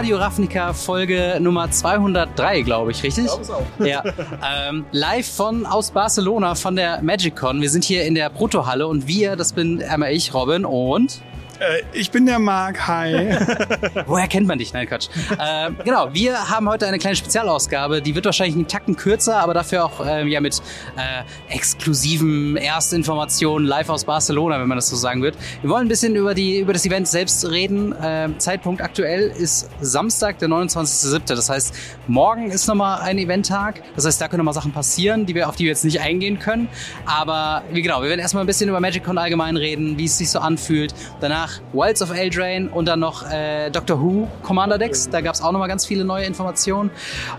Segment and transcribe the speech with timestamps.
[0.00, 3.26] Radio Ravnica Folge Nummer 203, glaube ich, richtig?
[3.26, 3.66] Ich glaube es auch.
[3.84, 4.02] Ja.
[4.70, 7.60] Ähm, live von aus Barcelona von der MagicCon.
[7.60, 11.20] Wir sind hier in der Protohalle und wir, das bin einmal ich, Robin und
[11.60, 13.36] äh, ich bin der Marc, hi.
[14.06, 14.72] Woher kennt man dich?
[14.72, 15.08] Nein, Quatsch.
[15.38, 19.54] Äh, genau, wir haben heute eine kleine Spezialausgabe, die wird wahrscheinlich einen Tacken kürzer, aber
[19.54, 20.60] dafür auch äh, ja mit
[20.96, 25.36] äh, exklusiven Erstinformationen live aus Barcelona, wenn man das so sagen wird.
[25.60, 27.92] Wir wollen ein bisschen über, die, über das Event selbst reden.
[27.92, 31.34] Äh, Zeitpunkt aktuell ist Samstag, der 29.07.
[31.34, 31.74] Das heißt,
[32.06, 33.82] morgen ist nochmal ein Eventtag.
[33.96, 36.38] Das heißt, da können nochmal Sachen passieren, die wir, auf die wir jetzt nicht eingehen
[36.38, 36.68] können.
[37.06, 40.30] Aber wie genau, wir werden erstmal ein bisschen über MagicCon allgemein reden, wie es sich
[40.30, 40.94] so anfühlt.
[41.20, 45.08] Danach nach Wilds of Eldraine und dann noch äh, Doctor Who Commander Decks.
[45.08, 46.90] Da gab es auch nochmal ganz viele neue Informationen.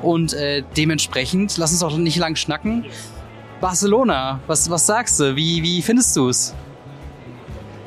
[0.01, 2.85] Und äh, dementsprechend, lass uns auch nicht lang schnacken.
[3.59, 5.35] Barcelona, was, was sagst du?
[5.35, 6.53] Wie, wie findest du es?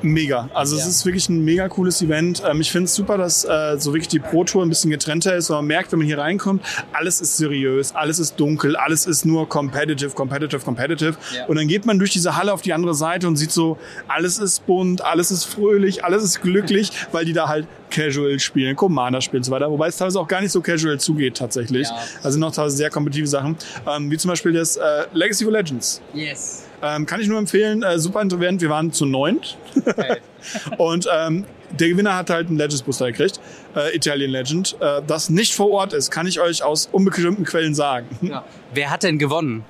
[0.05, 0.49] Mega.
[0.55, 0.83] Also ja.
[0.83, 2.43] es ist wirklich ein mega cooles Event.
[2.49, 5.35] Ähm, ich finde es super, dass äh, so wirklich die Pro Tour ein bisschen getrennter
[5.35, 5.49] ist.
[5.51, 9.49] Man merkt, wenn man hier reinkommt, alles ist seriös, alles ist dunkel, alles ist nur
[9.49, 11.17] competitive, competitive, competitive.
[11.35, 11.47] Ja.
[11.47, 14.39] Und dann geht man durch diese Halle auf die andere Seite und sieht so, alles
[14.39, 19.21] ist bunt, alles ist fröhlich, alles ist glücklich, weil die da halt Casual spielen, Commander
[19.21, 19.71] spielen und so weiter.
[19.71, 21.89] Wobei es teilweise auch gar nicht so casual zugeht tatsächlich.
[21.89, 21.97] Ja.
[22.23, 23.57] Also noch teilweise sehr kompetitive Sachen.
[23.87, 26.03] Ähm, wie zum Beispiel das äh, Legacy of Legends.
[26.13, 26.65] Yes.
[26.85, 28.61] Ähm, kann ich nur empfehlen, äh, super Event.
[28.61, 29.57] Wir waren zu neunt.
[29.75, 30.19] Okay.
[30.77, 33.41] und ähm, der Gewinner hat halt einen Legends Booster gekriegt,
[33.75, 34.77] äh, Italian Legend.
[34.81, 38.07] Äh, das nicht vor Ort ist, kann ich euch aus unbestimmten Quellen sagen.
[38.21, 38.45] Ja.
[38.75, 39.65] Wer hat denn gewonnen?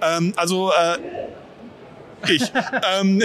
[0.00, 2.52] Ähm, also äh, ich.
[3.00, 3.20] ähm,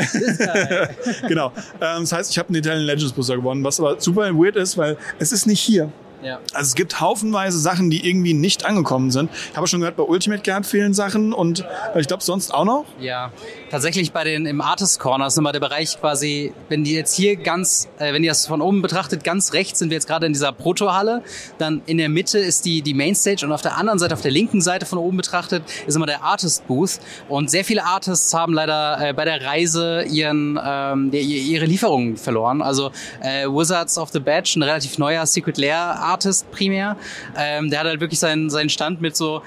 [1.27, 1.53] genau.
[1.79, 4.75] Ähm, das heißt, ich habe einen Italian Legends Booster gewonnen, was aber super weird ist,
[4.75, 5.91] weil es ist nicht hier.
[6.21, 6.39] Ja.
[6.53, 9.29] Also es gibt haufenweise Sachen, die irgendwie nicht angekommen sind.
[9.51, 11.61] Ich habe schon gehört, bei Ultimate Guard fehlen Sachen und
[11.93, 12.85] äh, ich glaube sonst auch noch.
[12.99, 13.31] Ja,
[13.69, 17.35] tatsächlich bei den im Artist Corner ist immer der Bereich quasi, wenn die jetzt hier
[17.35, 20.33] ganz, äh, wenn ihr das von oben betrachtet, ganz rechts sind wir jetzt gerade in
[20.33, 21.23] dieser Proto-Halle,
[21.57, 24.31] dann in der Mitte ist die, die Mainstage und auf der anderen Seite, auf der
[24.31, 26.99] linken Seite von oben betrachtet, ist immer der Artist Booth
[27.29, 32.61] und sehr viele Artists haben leider äh, bei der Reise ihren, ähm, ihre Lieferungen verloren.
[32.61, 32.91] Also
[33.21, 36.97] äh, Wizards of the Badge, ein relativ neuer Secret Lair Artist primär.
[37.37, 39.41] Ähm, der hat halt wirklich seinen, seinen Stand mit so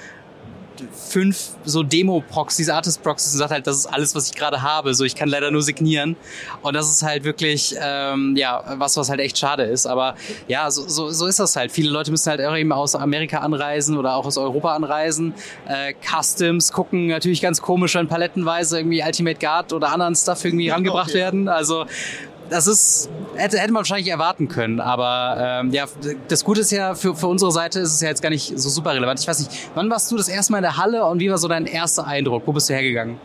[0.92, 4.94] fünf so Demo-Proxys, Artist-Proxys und sagt halt, das ist alles, was ich gerade habe.
[4.94, 6.16] So, ich kann leider nur signieren.
[6.62, 9.86] Und das ist halt wirklich, ähm, ja, was, was halt echt schade ist.
[9.86, 10.14] Aber
[10.48, 11.72] ja, so, so, so ist das halt.
[11.72, 15.34] Viele Leute müssen halt auch eben aus Amerika anreisen oder auch aus Europa anreisen.
[15.68, 20.70] Äh, Customs gucken natürlich ganz komisch, wenn palettenweise irgendwie Ultimate Guard oder anderen Stuff irgendwie
[20.70, 21.18] rangebracht okay.
[21.18, 21.48] werden.
[21.48, 21.86] Also
[22.50, 24.80] das ist, hätte, hätte man wahrscheinlich erwarten können.
[24.80, 25.86] Aber ähm, ja,
[26.28, 28.68] das Gute ist ja, für, für unsere Seite ist es ja jetzt gar nicht so
[28.68, 29.20] super relevant.
[29.20, 31.38] Ich weiß nicht, wann warst du das erste Mal in der Halle und wie war
[31.38, 32.42] so dein erster Eindruck?
[32.46, 33.18] Wo bist du hergegangen?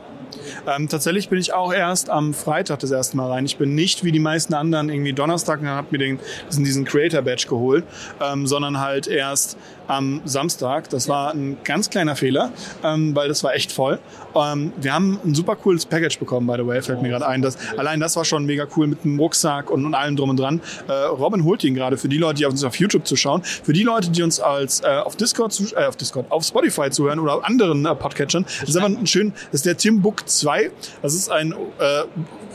[0.65, 3.45] Ähm, tatsächlich bin ich auch erst am Freitag das erste Mal rein.
[3.45, 6.19] Ich bin nicht wie die meisten anderen irgendwie Donnerstag und habe mir den,
[6.49, 7.85] diesen, diesen Creator Badge geholt,
[8.21, 10.89] ähm, sondern halt erst am Samstag.
[10.89, 12.51] Das war ein ganz kleiner Fehler,
[12.83, 13.99] ähm, weil das war echt voll.
[14.35, 17.41] Ähm, wir haben ein super cooles Package bekommen, by the way, fällt mir gerade ein.
[17.41, 20.39] Das, allein das war schon mega cool mit einem Rucksack und, und allem drum und
[20.39, 20.61] dran.
[20.87, 23.43] Äh, Robin holt ihn gerade für die Leute, die uns auf YouTube zuschauen.
[23.43, 26.89] Für die Leute, die uns als äh, auf Discord, zu, äh, auf Discord, auf Spotify
[26.89, 28.45] zuhören oder anderen äh, Podcatchern.
[28.61, 30.71] Das ist einfach ein schön, das ist der Tim Book 2.
[31.01, 32.03] Das ist ein äh,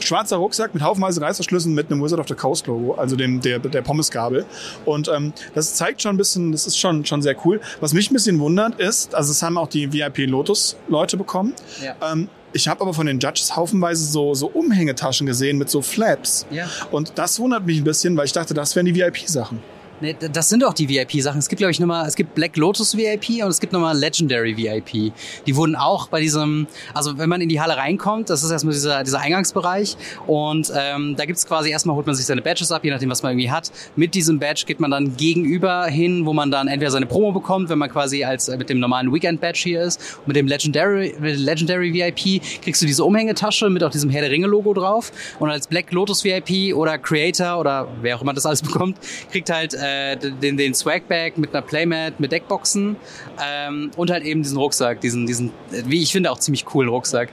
[0.00, 3.59] schwarzer Rucksack mit haufenweise Reißverschlüssen mit einem Wizard of the Coast Logo, also dem der
[3.59, 4.44] der Pommesgabel.
[4.84, 7.60] Und ähm, das zeigt schon ein bisschen, das ist schon schon sehr cool.
[7.81, 11.55] Was mich ein bisschen wundert ist, also es haben auch die VIP Lotus Leute bekommen.
[11.83, 11.94] Ja.
[12.12, 16.47] Ähm, ich habe aber von den Judges haufenweise so, so Umhängetaschen gesehen mit so Flaps.
[16.50, 16.69] Ja.
[16.91, 19.62] Und das wundert mich ein bisschen, weil ich dachte, das wären die VIP-Sachen.
[20.03, 21.39] Nee, das sind doch die VIP-Sachen.
[21.39, 24.57] Es gibt, glaube ich, nochmal, es gibt Black Lotus VIP und es gibt nochmal Legendary
[24.57, 25.13] VIP.
[25.47, 28.75] Die wurden auch bei diesem, also wenn man in die Halle reinkommt, das ist erstmal
[28.75, 29.97] dieser, dieser Eingangsbereich
[30.27, 33.23] und ähm, da gibt's quasi erstmal holt man sich seine Badges ab, je nachdem, was
[33.23, 33.71] man irgendwie hat.
[33.95, 37.69] Mit diesem Badge geht man dann gegenüber hin, wo man dann entweder seine Promo bekommt,
[37.69, 40.19] wenn man quasi als äh, mit dem normalen Weekend-Badge hier ist.
[40.19, 44.33] Und mit dem Legendary, Legendary VIP kriegst du diese Umhängetasche mit auch diesem Herr der
[44.33, 45.13] Ringe-Logo drauf.
[45.39, 48.98] Und als Black Lotus VIP oder Creator oder wer auch immer das alles bekommt,
[49.31, 52.97] kriegt halt äh, äh, den, den Swagbag mit einer Playmat, mit Deckboxen
[53.42, 57.30] ähm, und halt eben diesen Rucksack, diesen, diesen, wie ich finde, auch ziemlich coolen Rucksack.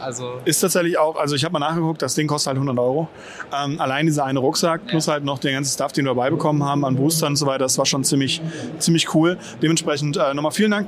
[0.00, 3.08] Also ist tatsächlich auch, also ich habe mal nachgeguckt, das Ding kostet halt 100 Euro.
[3.52, 6.64] Ähm, allein dieser eine Rucksack plus halt noch den ganzen Stuff, den wir dabei bekommen
[6.64, 8.40] haben an Boostern und so weiter, das war schon ziemlich,
[8.78, 9.38] ziemlich cool.
[9.62, 10.86] Dementsprechend äh, nochmal vielen Dank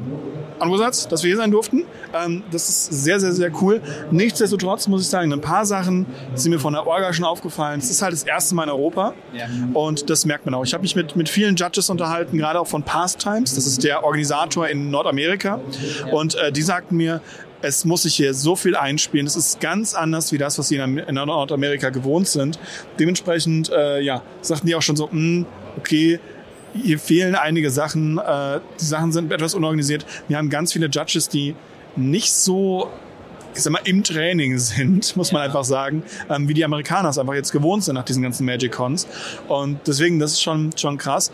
[0.59, 1.85] an Wizards, dass wir hier sein durften.
[2.15, 3.81] Ähm, das ist sehr, sehr, sehr cool.
[4.11, 7.81] Nichtsdestotrotz muss ich sagen, ein paar Sachen sind mir von der Orga schon aufgefallen.
[7.81, 9.47] Es ist halt das erste Mal in Europa ja.
[9.75, 10.65] und das merkt man auch.
[10.65, 13.55] Ich habe mich mit, mit vielen Judges unterhalten, gerade auch von Past Times.
[13.55, 15.61] Das ist der Organisator in Nordamerika.
[16.07, 16.13] Ja.
[16.13, 17.21] Und äh, die sagten mir,
[17.63, 19.27] es muss sich hier so viel einspielen.
[19.27, 22.59] Es ist ganz anders wie das, was sie in Nordamerika gewohnt sind.
[22.99, 25.47] Dementsprechend, äh, ja, sagten die auch schon so, mh, hm,
[25.79, 26.21] okay,
[26.75, 28.19] hier fehlen einige Sachen.
[28.19, 30.05] Äh, die Sachen sind etwas unorganisiert.
[30.29, 31.55] Wir haben ganz viele Judges, die
[31.97, 32.91] nicht so
[33.55, 37.19] ich sag mal, im Training sind, muss man einfach sagen, ähm, wie die Amerikaner es
[37.19, 39.07] einfach jetzt gewohnt sind nach diesen ganzen Magic Cons.
[39.49, 41.31] Und deswegen, das ist schon, schon krass.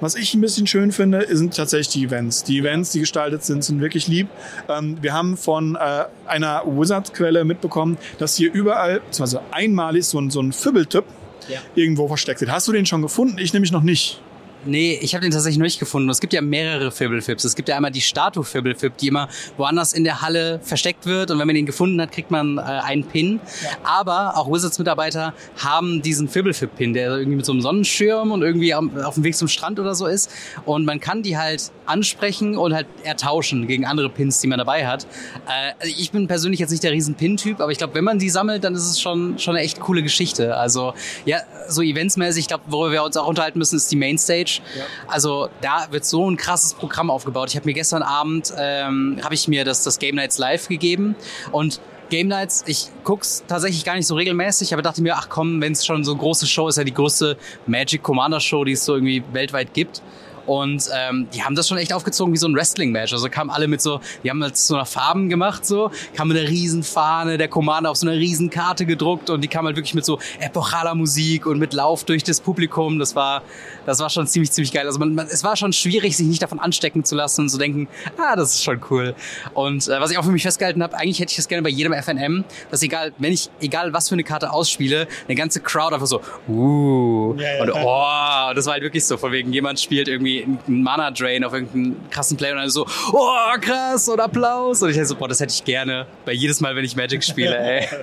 [0.00, 2.44] Was ich ein bisschen schön finde, sind tatsächlich die Events.
[2.44, 4.28] Die Events, die gestaltet sind, sind wirklich lieb.
[4.68, 10.30] Ähm, wir haben von äh, einer Wizard-Quelle mitbekommen, dass hier überall, beziehungsweise einmalig so ein,
[10.30, 11.04] so ein Fibbeltyp
[11.48, 11.60] ja.
[11.74, 12.50] irgendwo versteckt wird.
[12.50, 13.38] Hast du den schon gefunden?
[13.38, 14.20] Ich nämlich noch nicht.
[14.66, 16.08] Nee, ich habe den tatsächlich noch nicht gefunden.
[16.10, 17.44] Es gibt ja mehrere Fibblefibs.
[17.44, 21.30] Es gibt ja einmal die Statue Fibblefib, die immer woanders in der Halle versteckt wird
[21.30, 23.40] und wenn man den gefunden hat, kriegt man äh, einen Pin.
[23.62, 23.70] Ja.
[23.84, 29.14] Aber auch Wizards-Mitarbeiter haben diesen Fibblefib-Pin, der irgendwie mit so einem Sonnenschirm und irgendwie auf
[29.14, 30.30] dem Weg zum Strand oder so ist.
[30.64, 34.86] Und man kann die halt ansprechen und halt ertauschen gegen andere Pins, die man dabei
[34.86, 35.04] hat.
[35.46, 38.18] Äh, also ich bin persönlich jetzt nicht der riesen Pin-Typ, aber ich glaube, wenn man
[38.18, 40.56] die sammelt, dann ist es schon, schon eine echt coole Geschichte.
[40.56, 44.55] Also ja, so eventsmäßig, ich glaube, worüber wir uns auch unterhalten müssen, ist die Mainstage.
[44.76, 44.84] Ja.
[45.06, 47.50] Also da wird so ein krasses Programm aufgebaut.
[47.50, 51.16] Ich habe mir gestern Abend ähm, habe ich mir das, das Game Nights Live gegeben
[51.52, 55.60] und Game Nights, ich guck's tatsächlich gar nicht so regelmäßig, aber dachte mir, ach komm,
[55.60, 57.36] wenn es schon so eine große Show ist, ja die größte
[57.66, 60.02] Magic Commander Show, die es so irgendwie weltweit gibt.
[60.46, 63.12] Und ähm, die haben das schon echt aufgezogen wie so ein Wrestling-Match.
[63.12, 66.38] Also kamen alle mit so, die haben das so nach Farben gemacht, so, kam mit
[66.38, 69.76] einer riesen Fahne, der Commander auf so einer riesen Karte gedruckt und die kam halt
[69.76, 72.98] wirklich mit so epochaler Musik und mit Lauf durch das Publikum.
[72.98, 73.42] Das war,
[73.84, 74.86] das war schon ziemlich, ziemlich geil.
[74.86, 77.58] Also man, man, es war schon schwierig, sich nicht davon anstecken zu lassen und zu
[77.58, 79.14] denken, ah, das ist schon cool.
[79.54, 81.70] Und äh, was ich auch für mich festgehalten habe, eigentlich hätte ich das gerne bei
[81.70, 85.94] jedem FNM, dass egal, wenn ich, egal was für eine Karte ausspiele, eine ganze Crowd
[85.94, 87.62] einfach so, uh, ja, ja.
[87.62, 91.44] und oh, das war halt wirklich so, von wegen jemand spielt irgendwie irgendwie einen Mana-Drain
[91.44, 94.82] auf irgendeinen krassen Play und dann so, oh, krass und Applaus.
[94.82, 97.22] Und ich dachte so, boah, das hätte ich gerne bei jedes Mal, wenn ich Magic
[97.24, 97.86] spiele, ey.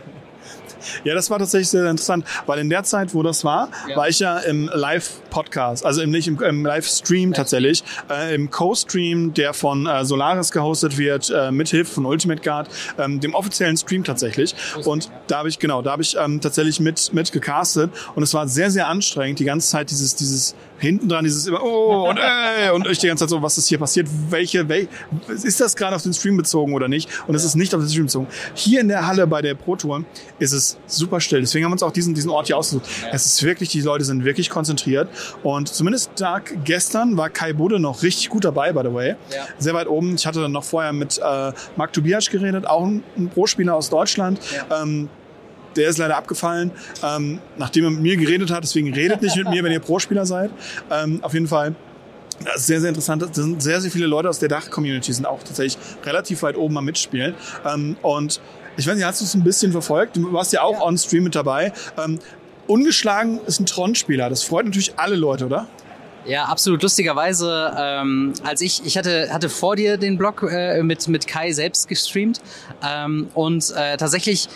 [1.04, 3.96] Ja, das war tatsächlich sehr interessant, weil in der Zeit, wo das war, ja.
[3.96, 9.34] war ich ja im Live-Podcast, also im, nicht im, im Live-Stream tatsächlich, äh, im Co-Stream,
[9.34, 13.78] der von äh, Solaris gehostet wird, äh, mit Hilfe von Ultimate Guard, ähm, dem offiziellen
[13.78, 14.56] Stream tatsächlich.
[14.86, 18.34] Und da habe ich, genau, da habe ich ähm, tatsächlich mit, mit gecastet und es
[18.34, 22.18] war sehr, sehr anstrengend, die ganze Zeit dieses, dieses hinten dran dieses immer, oh, und
[22.68, 24.08] äh, und ich die ganze Zeit so, was ist hier passiert?
[24.30, 24.88] Welche, wel,
[25.30, 27.10] ist das gerade auf den Stream bezogen oder nicht?
[27.28, 28.28] Und es ist nicht auf den Stream bezogen.
[28.54, 30.04] Hier in der Halle bei der Pro Tour
[30.40, 31.42] ist es super still.
[31.42, 32.88] Deswegen haben wir uns auch diesen, diesen Ort hier ausgesucht.
[33.12, 35.10] Es ist wirklich, die Leute sind wirklich konzentriert.
[35.44, 39.10] Und zumindest Tag gestern war Kai Bode noch richtig gut dabei, by the way.
[39.10, 39.48] Ja.
[39.58, 40.16] Sehr weit oben.
[40.16, 43.90] Ich hatte dann noch vorher mit äh, Marc Tobias geredet, auch ein, ein Pro-Spieler aus
[43.90, 44.40] Deutschland.
[44.70, 44.82] Ja.
[44.82, 45.10] Ähm,
[45.76, 46.72] der ist leider abgefallen,
[47.04, 48.64] ähm, nachdem er mit mir geredet hat.
[48.64, 50.52] Deswegen redet nicht mit mir, wenn ihr Pro-Spieler seid.
[50.92, 51.76] Ähm, auf jeden Fall.
[52.44, 53.22] Das ist sehr, sehr interessant.
[53.22, 56.78] Das sind sehr, sehr viele Leute aus der Dach-Community, sind auch tatsächlich relativ weit oben
[56.78, 57.36] am Mitspielen.
[57.66, 58.42] Ähm, und
[58.76, 60.18] ich weiß nicht, hast du es ein bisschen verfolgt?
[60.18, 60.82] Du warst ja auch ja.
[60.82, 61.72] on-stream mit dabei.
[62.04, 62.20] Ähm,
[62.68, 64.30] ungeschlagen ist ein Tron-Spieler.
[64.30, 65.68] Das freut natürlich alle Leute, oder?
[66.26, 66.82] Ja, absolut.
[66.82, 71.52] Lustigerweise, ähm, als ich, ich hatte, hatte vor dir den Blog äh, mit, mit Kai
[71.52, 72.42] selbst gestreamt
[72.82, 74.48] ähm, und äh, tatsächlich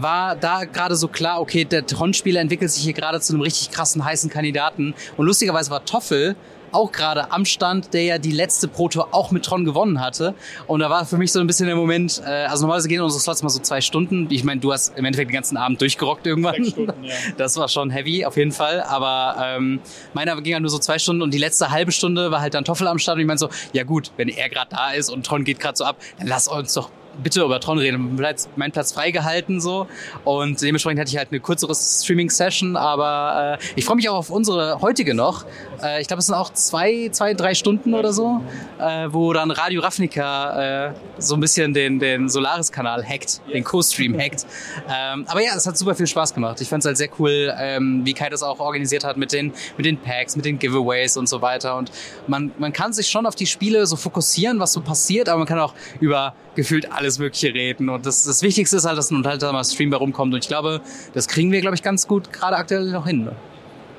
[0.00, 3.70] war da gerade so klar, okay, der Tron-Spieler entwickelt sich hier gerade zu einem richtig
[3.70, 4.94] krassen, heißen Kandidaten.
[5.16, 6.36] Und lustigerweise war Toffel
[6.74, 10.34] auch gerade am Stand, der ja die letzte Pro Tour auch mit Tron gewonnen hatte.
[10.66, 13.20] Und da war für mich so ein bisschen der Moment, äh, also normalerweise gehen unsere
[13.20, 14.26] Slots mal so zwei Stunden.
[14.30, 16.64] Ich meine, du hast im Endeffekt den ganzen Abend durchgerockt irgendwann.
[16.64, 17.14] Stunden, ja.
[17.36, 18.82] Das war schon heavy, auf jeden Fall.
[18.82, 19.80] Aber ähm,
[20.14, 22.64] meiner ging ja nur so zwei Stunden und die letzte halbe Stunde war halt dann
[22.64, 25.24] Toffel am Start und ich meinte so, ja gut, wenn er gerade da ist und
[25.24, 26.90] Tron geht gerade so ab, dann lass uns doch
[27.22, 28.18] bitte über Tron reden.
[28.56, 29.86] Mein Platz freigehalten so.
[30.24, 34.30] Und dementsprechend hatte ich halt eine kürzere Streaming-Session, aber äh, ich freue mich auch auf
[34.30, 35.44] unsere heutige noch.
[35.82, 38.40] Äh, ich glaube, es sind auch zwei, zwei, drei Stunden oder so,
[38.78, 44.18] äh, wo dann Radio Ravnica äh, so ein bisschen den, den Solaris-Kanal hackt, den Co-Stream
[44.18, 44.46] hackt.
[44.88, 46.60] Ähm, aber ja, es hat super viel Spaß gemacht.
[46.60, 49.52] Ich fand es halt sehr cool, ähm, wie Kai das auch organisiert hat mit den,
[49.76, 51.76] mit den Packs, mit den Giveaways und so weiter.
[51.76, 51.90] Und
[52.26, 55.46] man, man kann sich schon auf die Spiele so fokussieren, was so passiert, aber man
[55.46, 57.88] kann auch über gefühlt alles Mögliche reden.
[57.88, 60.34] Und das, das Wichtigste ist halt, dass ein unterhaltsamer Stream bei rumkommt.
[60.34, 60.80] Und ich glaube,
[61.12, 63.24] das kriegen wir, glaube ich, ganz gut gerade aktuell noch hin.
[63.24, 63.32] Ne?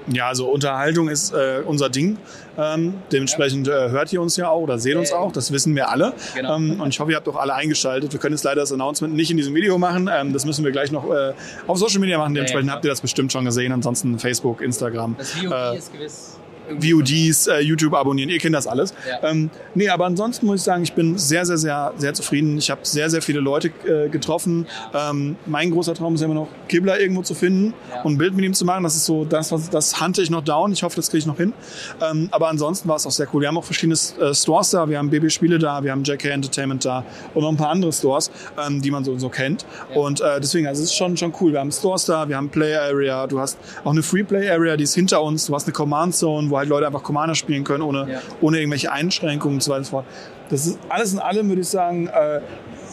[0.08, 2.18] Ja, also Unterhaltung ist äh, unser Ding.
[2.58, 5.32] Ähm, dementsprechend äh, hört ihr uns ja auch oder seht uns auch.
[5.32, 6.14] Das wissen wir alle.
[6.36, 6.58] Genau.
[6.58, 8.14] Ähm, und ich hoffe, ihr habt auch alle eingeschaltet.
[8.14, 10.10] Wir können jetzt leider das Announcement nicht in diesem Video machen.
[10.14, 11.34] Ähm, das müssen wir gleich noch äh,
[11.66, 12.36] auf Social Media machen.
[12.36, 13.72] Dementsprechend ja, habt ihr das bestimmt schon gesehen.
[13.72, 15.16] Ansonsten Facebook, Instagram.
[15.18, 16.38] Das VOD äh, ist gewiss
[16.70, 18.94] VODs, äh, YouTube abonnieren, ihr kennt das alles.
[19.08, 19.30] Ja.
[19.30, 22.58] Ähm, nee, aber ansonsten muss ich sagen, ich bin sehr, sehr, sehr, sehr zufrieden.
[22.58, 24.68] Ich habe sehr, sehr viele Leute äh, getroffen.
[24.94, 28.02] Ähm, mein großer Traum ist immer noch, Kibler irgendwo zu finden ja.
[28.02, 28.84] und ein Bild mit ihm zu machen.
[28.84, 30.72] Das ist so, das, was, das hante ich noch down.
[30.72, 31.54] Ich hoffe, das kriege ich noch hin.
[32.02, 33.42] Ähm, aber ansonsten war es auch sehr cool.
[33.42, 34.90] Wir haben auch verschiedene äh, Stores da.
[34.90, 38.32] Wir haben Baby-Spiele da, wir haben JK Entertainment da und noch ein paar andere Stores,
[38.66, 39.66] ähm, die man so, so kennt.
[39.94, 40.02] Ja.
[40.02, 41.54] Und äh, deswegen, also es ist schon, schon cool.
[41.54, 44.78] Wir haben Stores da, wir haben Play Area, du hast auch eine Free Play Area,
[44.78, 45.46] die ist hinter uns.
[45.46, 48.20] Du hast eine Command Zone, wo halt Leute einfach Commander spielen können, ohne, Ja.
[48.40, 50.06] ohne irgendwelche Einschränkungen und so weiter und so fort.
[50.50, 52.40] Das ist alles in allem, würde ich sagen, äh,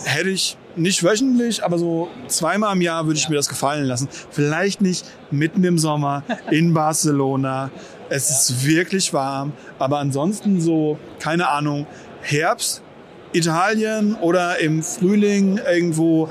[0.04, 4.08] hätte ich nicht wöchentlich, aber so zweimal im Jahr würde ich mir das gefallen lassen.
[4.30, 7.70] Vielleicht nicht mitten im Sommer in Barcelona.
[8.08, 11.86] Es ist wirklich warm, aber ansonsten so, keine Ahnung,
[12.22, 12.82] Herbst,
[13.32, 16.28] Italien oder im Frühling irgendwo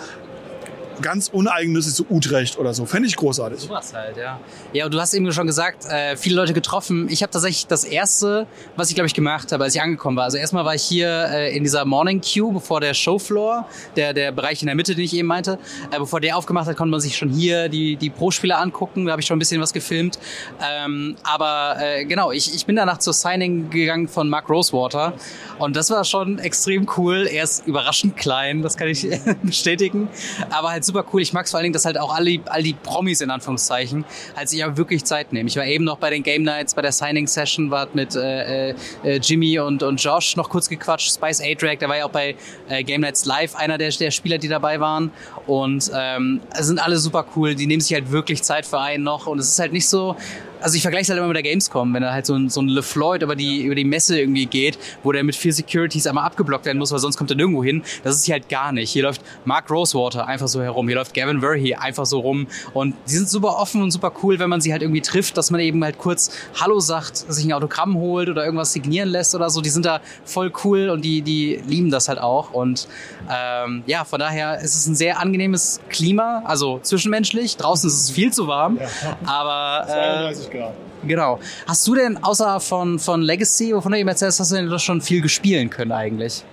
[1.01, 2.86] ganz uneigennützig so Utrecht oder so.
[2.86, 3.60] Fände ich großartig.
[3.60, 4.39] Sowas halt, ja.
[4.74, 7.08] Ja, und du hast eben schon gesagt, äh, viele Leute getroffen.
[7.10, 10.25] Ich habe tatsächlich das erste, was ich glaube ich gemacht habe, als ich angekommen war.
[10.25, 14.31] Also erstmal war ich hier äh, in dieser Morning Queue, bevor der Showfloor, der der
[14.31, 15.58] Bereich in der Mitte, den ich eben meinte,
[15.91, 19.05] äh, bevor der aufgemacht hat, konnte man sich schon hier die die Pro-Spieler angucken.
[19.05, 20.20] Da habe ich schon ein bisschen was gefilmt.
[20.62, 25.13] Ähm, aber äh, genau, ich ich bin danach zur Signing gegangen von Mark Rosewater
[25.58, 27.27] und das war schon extrem cool.
[27.31, 29.08] Er ist überraschend klein, das kann ich
[29.43, 30.10] bestätigen,
[30.50, 31.21] aber halt super cool.
[31.21, 34.05] Ich mag es vor allen Dingen, dass halt auch alle, all die Promis in Anführungszeichen
[34.36, 35.48] halt sich ja wirklich Zeit nehmen.
[35.48, 38.69] Ich war eben noch bei den Game Nights, bei der Signing Session, war mit äh,
[38.69, 38.75] äh,
[39.21, 41.13] Jimmy und, und Josh noch kurz gequatscht.
[41.13, 42.36] Spice A-Drag, der war ja auch bei
[42.69, 45.12] äh, Game Nights Live einer der, der Spieler, die dabei waren.
[45.48, 47.55] Und ähm, sind alle super cool.
[47.55, 49.27] Die nehmen sich halt wirklich Zeit für einen noch.
[49.27, 50.15] Und es ist halt nicht so,
[50.61, 52.61] also ich vergleiche es halt immer mit der Gamescom, wenn da halt so ein, so
[52.61, 56.25] ein LeFloid über die, über die Messe irgendwie geht, wo der mit vier Securities einmal
[56.25, 57.83] abgeblockt werden muss, weil sonst kommt er nirgendwo hin.
[58.03, 58.91] Das ist hier halt gar nicht.
[58.91, 62.95] Hier läuft Mark Rosewater einfach so herum, hier läuft Gavin Verhey einfach so rum und
[63.07, 65.61] die sind super offen und super cool, wenn man sie halt irgendwie trifft, dass man
[65.61, 69.61] eben halt kurz Hallo sagt, sich ein Autogramm holt oder irgendwas signieren lässt oder so.
[69.61, 72.87] Die sind da voll cool und die, die lieben das halt auch und
[73.31, 77.57] ähm, ja, von daher ist es ein sehr angenehmes Klima, also zwischenmenschlich.
[77.57, 78.79] Draußen ist es viel zu warm,
[79.25, 79.87] aber
[80.31, 80.74] äh, Grad.
[81.03, 81.39] Genau.
[81.67, 84.84] Hast du denn außer von, von Legacy, wovon du eben erzählst, hast du denn das
[84.84, 86.43] schon viel gespielen können eigentlich?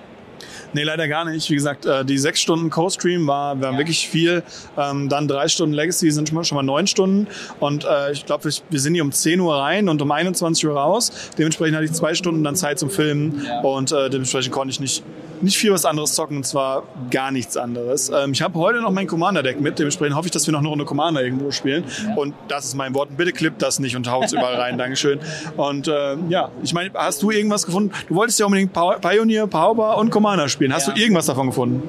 [0.73, 1.49] Nee, leider gar nicht.
[1.51, 4.43] Wie gesagt, äh, die sechs Stunden Co-Stream war, war wirklich viel.
[4.77, 7.27] Ähm, dann drei Stunden Legacy sind schon mal, schon mal neun Stunden.
[7.59, 10.75] Und äh, ich glaube, wir sind hier um 10 Uhr rein und um 21 Uhr
[10.75, 11.11] raus.
[11.39, 13.47] Dementsprechend hatte ich zwei Stunden dann Zeit zum Filmen.
[13.63, 15.03] Und äh, dementsprechend konnte ich nicht,
[15.43, 16.37] nicht viel was anderes zocken.
[16.39, 18.11] Und zwar gar nichts anderes.
[18.11, 19.79] Ähm, ich habe heute noch mein Commander-Deck mit.
[19.79, 21.85] Dementsprechend hoffe ich, dass wir noch eine Runde Commander irgendwo spielen.
[22.17, 23.17] Und das ist mein Wort.
[23.17, 24.79] Bitte klippt das nicht und haut's überall rein.
[24.79, 25.21] Dankeschön.
[25.57, 27.93] Und äh, ja, ich meine, hast du irgendwas gefunden?
[28.09, 30.73] Du wolltest ja unbedingt Pioneer, Power und Commander spielen.
[30.73, 30.95] Hast Ja.
[30.95, 31.83] du irgendwas davon gefunden?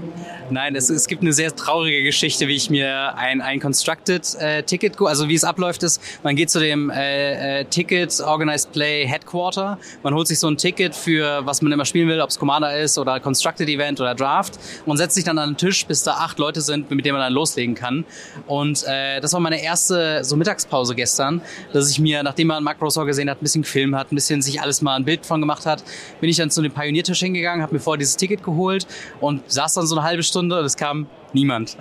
[0.51, 4.63] Nein, es, es gibt eine sehr traurige Geschichte, wie ich mir ein, ein Constructed äh,
[5.06, 9.77] also wie es abläuft ist, man geht zu dem äh, äh, Ticket Organized Play Headquarter,
[10.01, 12.77] man holt sich so ein Ticket für, was man immer spielen will, ob es Commander
[12.77, 16.13] ist oder Constructed Event oder Draft und setzt sich dann an den Tisch, bis da
[16.13, 18.06] acht Leute sind, mit denen man dann loslegen kann.
[18.48, 21.41] Und äh, das war meine erste so Mittagspause gestern,
[21.74, 24.41] dass ich mir, nachdem man Mark Rosor gesehen hat, ein bisschen gefilmt hat, ein bisschen
[24.41, 25.84] sich alles mal ein Bild von gemacht hat,
[26.20, 28.88] bin ich dann zu dem Pioniertisch hingegangen, habe mir vorher dieses Ticket geholt
[29.22, 31.77] und saß dann so eine halbe Stunde und es kam niemand.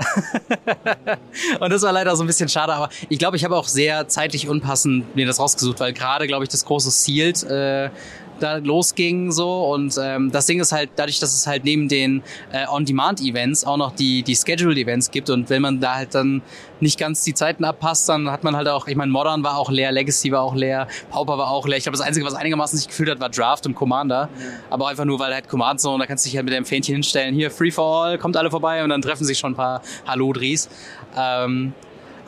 [1.60, 4.08] und das war leider so ein bisschen schade, aber ich glaube, ich habe auch sehr
[4.08, 7.90] zeitlich unpassend mir das rausgesucht, weil gerade, glaube ich, das große Sealed äh,
[8.40, 12.22] da losging so und ähm, das Ding ist halt dadurch, dass es halt neben den
[12.52, 16.42] äh, On-Demand-Events auch noch die die Scheduled-Events gibt und wenn man da halt dann
[16.80, 19.70] nicht ganz die Zeiten abpasst, dann hat man halt auch, ich meine Modern war auch
[19.70, 21.76] leer, Legacy war auch leer, Pauper war auch leer.
[21.76, 24.28] Ich glaube, das Einzige, was einigermaßen sich gefühlt hat, war Draft und Commander,
[24.70, 26.64] aber auch einfach nur, weil halt Command Zone, da kannst du dich halt mit dem
[26.64, 29.56] Fähnchen hinstellen, hier Free for All, kommt alle vorbei und dann treffen sich schon ein
[29.56, 30.68] paar Hallodris.
[31.16, 31.72] Ähm,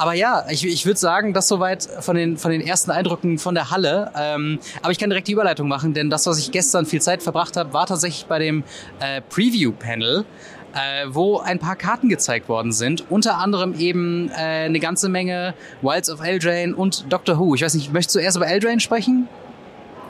[0.00, 3.54] aber ja, ich, ich würde sagen, das soweit von den, von den ersten Eindrücken von
[3.54, 4.10] der Halle.
[4.16, 7.22] Ähm, aber ich kann direkt die Überleitung machen, denn das, was ich gestern viel Zeit
[7.22, 8.64] verbracht habe, war tatsächlich bei dem
[9.00, 10.24] äh, Preview-Panel,
[10.72, 13.10] äh, wo ein paar Karten gezeigt worden sind.
[13.10, 15.52] Unter anderem eben äh, eine ganze Menge
[15.82, 17.54] Wilds of Eldraine und Doctor Who.
[17.54, 19.28] Ich weiß nicht, möchtest du erst über Eldraine sprechen?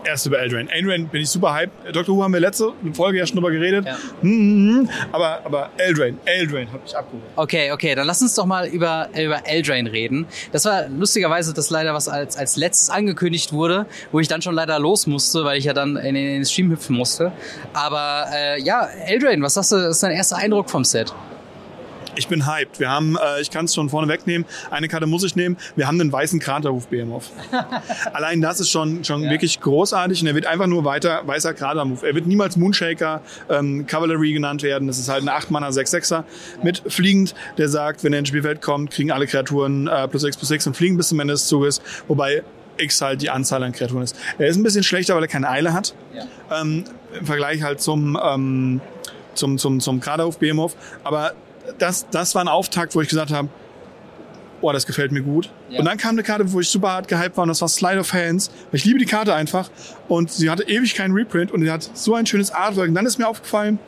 [0.04, 0.70] Erst über Eldraine.
[0.70, 1.94] Eldraine bin ich super hyped.
[1.94, 3.86] Doctor Who haben wir letzte Folge ja schon drüber geredet.
[3.86, 3.96] Ja.
[4.22, 4.88] Mhm.
[5.12, 7.22] Aber, aber Eldraine, Eldraine hab ich abgeholt.
[7.36, 10.26] Okay, okay, dann lass uns doch mal über, über Eldraine reden.
[10.52, 14.54] Das war lustigerweise das leider, was als, als letztes angekündigt wurde, wo ich dann schon
[14.54, 17.32] leider los musste, weil ich ja dann in den Stream hüpfen musste.
[17.72, 21.12] Aber äh, ja, Eldraine, was sagst du, ist dein erster Eindruck vom Set?
[22.16, 22.80] Ich bin hyped.
[22.80, 25.56] Wir haben, äh, ich kann es schon vorne wegnehmen, eine Karte muss ich nehmen.
[25.76, 27.24] Wir haben den weißen Kraterruf Behemoth.
[28.12, 29.30] Allein das ist schon, schon Ja.
[29.30, 32.02] wirklich großartig und er wird einfach nur weiter weißer Kratermove.
[32.06, 34.88] Er wird niemals Moonshaker, ähm, Cavalry genannt werden.
[34.88, 36.24] Das ist halt ein 8-Manner 6-6er
[36.62, 40.36] mit fliegend, der sagt, wenn er ins Spielfeld kommt, kriegen alle Kreaturen äh, plus 6
[40.36, 41.80] plus 6 und fliegen bis zum Ende des Zuges.
[42.08, 42.42] Wobei
[42.76, 44.16] X halt die Anzahl an Kreaturen ist.
[44.38, 45.94] Er ist ein bisschen schlechter, weil er keine Eile hat.
[46.14, 46.60] Ja.
[46.60, 46.84] Ähm,
[47.18, 48.80] Im Vergleich halt zum, ähm,
[49.34, 50.74] zum, zum, zum Kraderhof Behemoth.
[51.04, 51.32] Aber
[51.78, 53.48] das, das war ein Auftakt, wo ich gesagt habe,
[54.62, 55.50] oh, das gefällt mir gut.
[55.70, 55.78] Ja.
[55.78, 57.98] Und dann kam eine Karte, wo ich super hart gehypt war und das war Slide
[58.00, 58.50] of Hands.
[58.72, 59.70] Ich liebe die Karte einfach
[60.08, 62.88] und sie hatte ewig keinen Reprint und sie hat so ein schönes Artwork.
[62.88, 63.78] Und dann ist mir aufgefallen,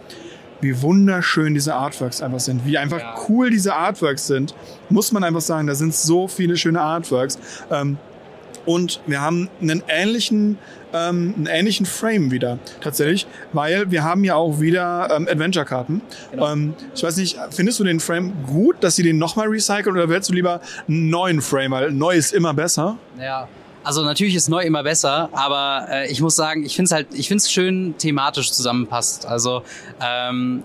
[0.63, 3.15] wie wunderschön diese Artworks einfach sind, wie einfach Ja.
[3.29, 4.55] cool diese Artworks sind.
[4.89, 7.39] Muss man einfach sagen, da sind so viele schöne Artworks.
[7.71, 7.99] Ähm,
[8.67, 10.59] Und wir haben einen ähnlichen,
[10.93, 16.01] ähm, einen ähnlichen Frame wieder, tatsächlich, weil wir haben ja auch wieder ähm, Adventure-Karten.
[16.31, 16.53] Genau.
[16.53, 20.09] Ähm, ich weiß nicht, findest du den Frame gut, dass sie den nochmal recyceln oder
[20.09, 22.99] willst du lieber einen neuen Frame, weil neu ist immer besser?
[23.19, 23.49] Ja,
[23.85, 27.09] also natürlich ist neu immer besser, aber äh, ich muss sagen, ich finde es halt,
[27.13, 29.27] ich finde es schön thematisch zusammenpasst.
[29.27, 29.63] Also
[30.01, 30.63] ähm,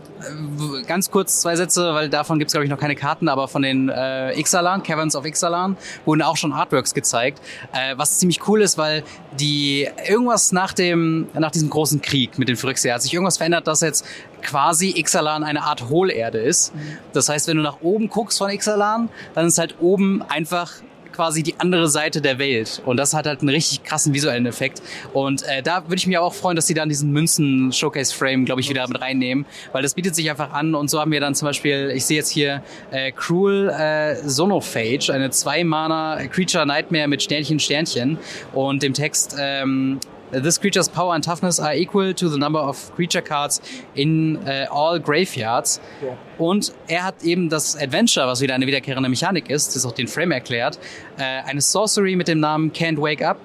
[0.87, 3.61] ganz kurz zwei Sätze, weil davon gibt es glaube ich noch keine Karten, aber von
[3.61, 7.41] den äh, Ixalan, Caverns of Ixalan, wurden auch schon Artworks gezeigt,
[7.73, 9.03] äh, was ziemlich cool ist, weil
[9.39, 13.67] die irgendwas nach dem nach diesem großen Krieg mit den Phyrexianer hat sich irgendwas verändert,
[13.67, 14.05] dass jetzt
[14.41, 16.73] quasi Ixalan eine Art Hohlerde ist.
[16.73, 16.97] Mhm.
[17.13, 20.71] Das heißt, wenn du nach oben guckst von Ixalan, dann ist halt oben einfach
[21.17, 22.79] quasi die andere Seite der Welt.
[22.85, 24.83] Und das hat halt einen richtig krassen visuellen Effekt.
[25.13, 28.69] Und äh, da würde ich mich auch freuen, dass sie dann diesen Münzen-Showcase-Frame, glaube ich,
[28.69, 30.75] wieder mit reinnehmen, weil das bietet sich einfach an.
[30.75, 35.11] Und so haben wir dann zum Beispiel, ich sehe jetzt hier äh, Cruel äh, Sonophage,
[35.11, 38.19] eine zwei-Mana Creature Nightmare mit Sternchen, Sternchen
[38.53, 39.99] und dem Text ähm,
[40.31, 43.61] This creature's power and toughness are equal to the number of creature cards
[43.95, 45.79] in uh, all graveyards.
[46.01, 46.17] Ja.
[46.37, 50.07] Und er hat eben das Adventure, was wieder eine wiederkehrende Mechanik ist, das auch den
[50.07, 50.79] Frame erklärt,
[51.17, 53.39] äh, eine Sorcery mit dem Namen Can't Wake Up.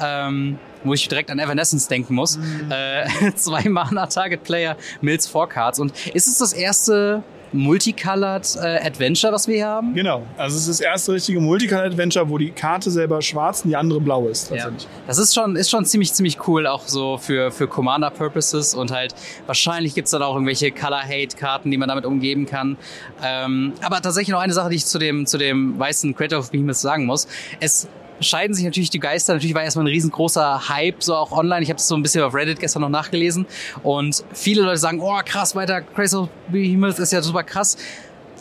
[0.00, 2.38] Ähm, wo ich direkt an Evanescence denken muss.
[2.38, 2.70] Mhm.
[2.70, 5.78] Äh, zwei Mana Target Player, Mills Four Cards.
[5.78, 9.94] Und ist es das erste Multicolored äh, Adventure, was wir hier haben?
[9.94, 10.22] Genau.
[10.36, 13.76] Also es ist das erste richtige Multicolored Adventure, wo die Karte selber schwarz und die
[13.76, 14.50] andere blau ist.
[14.50, 14.70] Ja.
[15.06, 18.90] Das ist schon, ist schon ziemlich, ziemlich cool, auch so für, für Commander Purposes und
[18.90, 19.14] halt
[19.46, 22.76] wahrscheinlich gibt's dann auch irgendwelche Color-Hate-Karten, die man damit umgeben kann.
[23.22, 26.50] Ähm, aber tatsächlich noch eine Sache, die ich zu dem, zu dem weißen Creator of
[26.50, 27.26] Behemoth sagen muss.
[27.60, 27.88] Es
[28.22, 29.34] scheiden sich natürlich die Geister.
[29.34, 31.62] Natürlich war erstmal ein riesengroßer Hype, so auch online.
[31.62, 33.46] Ich habe das so ein bisschen auf Reddit gestern noch nachgelesen.
[33.82, 37.76] Und viele Leute sagen, oh krass, weiter, Crazy of Behemoth ist ja super krass.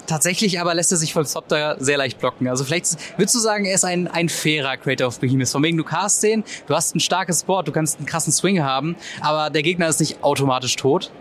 [0.07, 2.47] Tatsächlich aber lässt er sich von Software sehr leicht blocken.
[2.47, 5.49] Also vielleicht würdest du sagen, er ist ein, ein fairer Creator of Behemoth.
[5.49, 8.61] Von wegen, du cast den, du hast ein starkes Board, du kannst einen krassen Swing
[8.61, 11.11] haben, aber der Gegner ist nicht automatisch tot.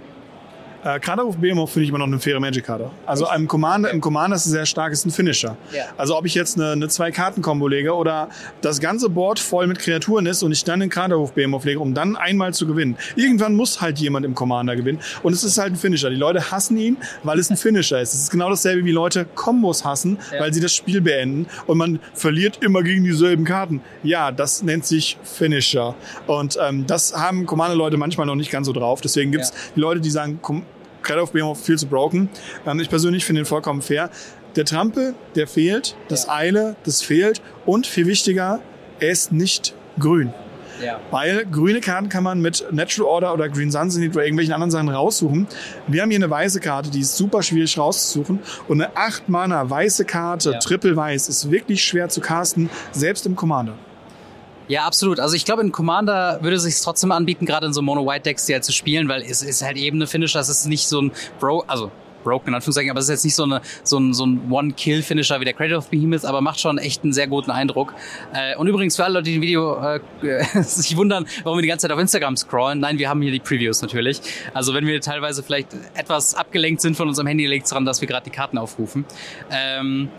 [0.82, 2.90] Äh, Kaderruf Behemoth finde ich immer noch eine faire Magic-Karte.
[3.04, 5.56] Also im Commander, im Commander ist es sehr stark, ist ein Finisher.
[5.72, 5.84] Ja.
[5.98, 8.28] Also ob ich jetzt eine, eine Zwei-Karten-Kombo lege oder
[8.62, 11.92] das ganze Board voll mit Kreaturen ist und ich dann den Kaderruf Behemoth lege, um
[11.92, 12.96] dann einmal zu gewinnen.
[13.14, 16.08] Irgendwann muss halt jemand im Commander gewinnen und es ist halt ein Finisher.
[16.08, 18.14] Die Leute hassen ihn, weil es ein Finisher ist.
[18.14, 20.40] Es ist genau dasselbe wie Leute Kombos hassen, ja.
[20.40, 23.82] weil sie das Spiel beenden und man verliert immer gegen dieselben Karten.
[24.02, 25.94] Ja, das nennt sich Finisher.
[26.26, 29.00] Und ähm, das haben Commander-Leute manchmal noch nicht ganz so drauf.
[29.02, 29.72] Deswegen gibt's ja.
[29.76, 30.40] die Leute, die sagen,
[31.10, 32.28] Cradle of Behemoth viel zu broken.
[32.64, 34.10] Ähm, ich persönlich finde ihn vollkommen fair.
[34.54, 36.34] Der Trampel, der fehlt, das ja.
[36.34, 38.60] Eile, das fehlt und viel wichtiger,
[39.00, 40.32] er ist nicht grün.
[40.80, 41.00] Ja.
[41.10, 44.88] Weil grüne Karten kann man mit Natural Order oder Green Sunset oder irgendwelchen anderen Sachen
[44.88, 45.48] raussuchen.
[45.88, 48.38] Wir haben hier eine weiße Karte, die ist super schwierig rauszusuchen.
[48.68, 50.58] Und eine 8 Mana weiße Karte, ja.
[50.60, 53.74] triple weiß, ist wirklich schwer zu casten, selbst im Commander.
[54.70, 55.18] Ja, absolut.
[55.18, 58.52] Also ich glaube, in Commander würde es sich trotzdem anbieten, gerade in so Mono-White-Decks die
[58.52, 61.10] halt zu spielen, weil es ist halt eben eine Finisher, es ist nicht so ein
[61.40, 61.90] Bro, also
[62.22, 65.40] broken in Anführungszeichen, aber es ist jetzt nicht so, eine, so ein, so ein One-Kill-Finisher
[65.40, 67.94] wie der Creator of Behemoth, aber macht schon echt einen sehr guten Eindruck.
[68.32, 70.00] Äh, und übrigens für alle Leute, die ein Video äh,
[70.62, 73.40] sich wundern, warum wir die ganze Zeit auf Instagram scrollen, nein, wir haben hier die
[73.40, 74.20] Previews natürlich.
[74.54, 78.00] Also wenn wir teilweise vielleicht etwas abgelenkt sind von unserem Handy, liegt es daran, dass
[78.02, 79.04] wir gerade die Karten aufrufen.
[79.50, 80.10] Ähm,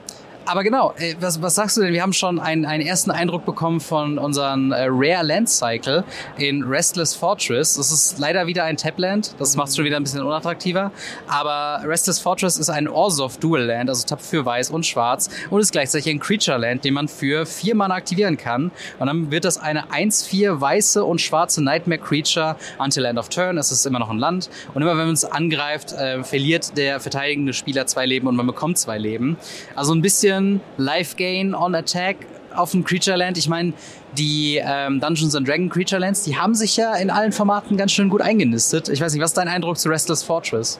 [0.45, 1.93] aber genau, äh, was, was sagst du denn?
[1.93, 6.04] Wir haben schon einen, einen ersten Eindruck bekommen von unserem äh, Rare Land Cycle
[6.38, 7.75] in Restless Fortress.
[7.75, 10.91] Das ist leider wieder ein Tapland, das macht es schon wieder ein bisschen unattraktiver.
[11.27, 15.62] Aber Restless Fortress ist ein Orzhov Dual Land, also Tap für weiß und schwarz und
[15.62, 18.71] ist gleichzeitig ein Creature Land, den man für vier Mana aktivieren kann.
[18.99, 23.58] Und dann wird das eine 1-4 weiße und schwarze Nightmare Creature until end of turn.
[23.58, 24.49] Es ist immer noch ein Land.
[24.73, 28.47] Und immer wenn man es angreift, äh, verliert der verteidigende Spieler zwei Leben und man
[28.47, 29.38] bekommt zwei Leben.
[29.75, 32.17] Also ein bisschen bisschen Life Gain on Attack
[32.56, 33.38] auf dem Creature Land.
[33.38, 33.73] Ich meine,
[34.17, 37.91] die ähm, Dungeons and Dragon Creature Lands, die haben sich ja in allen Formaten ganz
[37.91, 38.89] schön gut eingenistet.
[38.89, 40.80] Ich weiß nicht, was ist dein Eindruck zu Restless Fortress?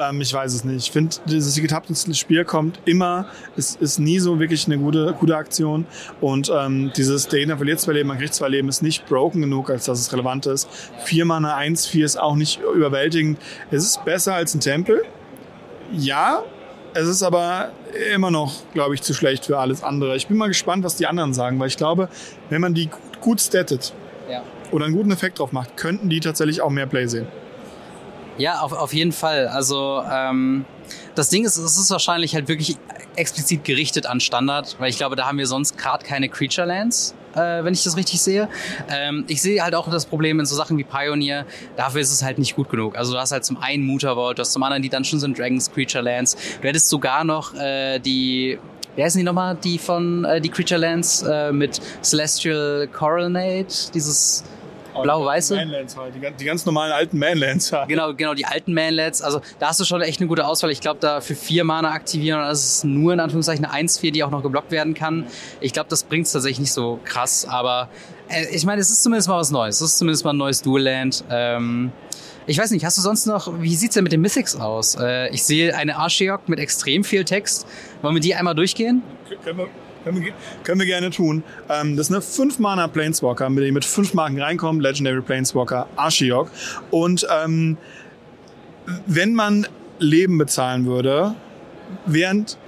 [0.00, 0.86] Ähm, ich weiß es nicht.
[0.86, 5.36] Ich finde, dieses getapptes Spiel kommt immer, es ist nie so wirklich eine gute, gute
[5.36, 5.86] Aktion.
[6.22, 9.42] Und ähm, dieses, der Gegner verliert zwei Leben, man kriegt zwei Leben, ist nicht broken
[9.42, 10.68] genug, als dass es relevant ist.
[11.04, 13.38] Vier Mana, eins, vier ist auch nicht überwältigend.
[13.70, 15.02] Es ist besser als ein Tempel.
[15.92, 16.42] Ja,
[16.94, 17.72] es ist aber
[18.14, 20.16] immer noch, glaube ich, zu schlecht für alles andere.
[20.16, 22.08] Ich bin mal gespannt, was die anderen sagen, weil ich glaube,
[22.48, 22.88] wenn man die
[23.20, 23.92] gut stattet
[24.30, 24.42] ja.
[24.70, 27.26] oder einen guten Effekt drauf macht, könnten die tatsächlich auch mehr Play sehen.
[28.38, 29.48] Ja, auf, auf jeden Fall.
[29.48, 30.64] Also ähm,
[31.14, 32.76] das Ding ist, es ist wahrscheinlich halt wirklich
[33.16, 37.14] explizit gerichtet an Standard, weil ich glaube, da haben wir sonst gerade keine Creature Lands
[37.34, 38.48] äh, wenn ich das richtig sehe.
[38.88, 42.22] Ähm, ich sehe halt auch das Problem in so Sachen wie Pioneer, dafür ist es
[42.22, 42.96] halt nicht gut genug.
[42.96, 45.70] Also du hast halt zum einen Mutterworld, du hast zum anderen die Dungeons and Dragons
[45.72, 48.58] Creature Lands, du hättest sogar noch äh, die
[48.96, 54.44] wer heißen die nochmal, die von äh, die Creature Lands äh, mit Celestial Coronate, dieses
[55.02, 55.56] blau-weiße.
[55.56, 57.88] Manlands halt, die, die, ganz normalen alten Manlands halt.
[57.88, 59.22] Genau, genau, die alten Manlands.
[59.22, 60.70] Also da hast du schon echt eine gute Auswahl.
[60.70, 64.24] Ich glaube, da für vier Mana aktivieren, das ist nur in Anführungszeichen eine 1-4, die
[64.24, 65.26] auch noch geblockt werden kann.
[65.60, 67.88] Ich glaube, das bringt es tatsächlich nicht so krass, aber
[68.28, 69.76] äh, ich meine, es ist zumindest mal was Neues.
[69.76, 71.24] Es ist zumindest mal ein neues Dual-Land.
[71.30, 71.92] Ähm,
[72.46, 74.96] ich weiß nicht, hast du sonst noch, wie sieht's denn mit den Mythics aus?
[74.96, 77.66] Äh, ich sehe eine Archeok mit extrem viel Text.
[78.02, 79.02] Wollen wir die einmal durchgehen?
[79.42, 79.68] Können wir,
[80.04, 81.42] können wir, können wir gerne tun.
[81.68, 84.80] Ähm, das ist eine 5 Mana Planeswalker, mit dem mit 5 Marken reinkommen.
[84.80, 86.50] Legendary Planeswalker Archeok.
[86.90, 87.76] Und ähm,
[89.06, 89.66] wenn man
[89.98, 91.34] Leben bezahlen würde,
[92.06, 92.58] während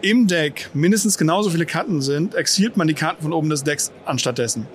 [0.00, 3.90] im Deck mindestens genauso viele Karten sind, exilt man die Karten von oben des Decks
[4.04, 4.66] anstattdessen.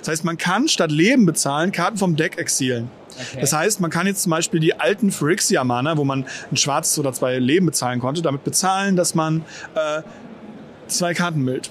[0.00, 2.90] Das heißt, man kann statt Leben bezahlen Karten vom Deck exilen.
[3.14, 3.40] Okay.
[3.40, 7.12] Das heißt, man kann jetzt zum Beispiel die alten Phyrexia-Mana, wo man ein schwarzes oder
[7.12, 9.44] zwei Leben bezahlen konnte, damit bezahlen, dass man
[9.74, 10.02] äh,
[10.96, 11.70] zwei Karten mild.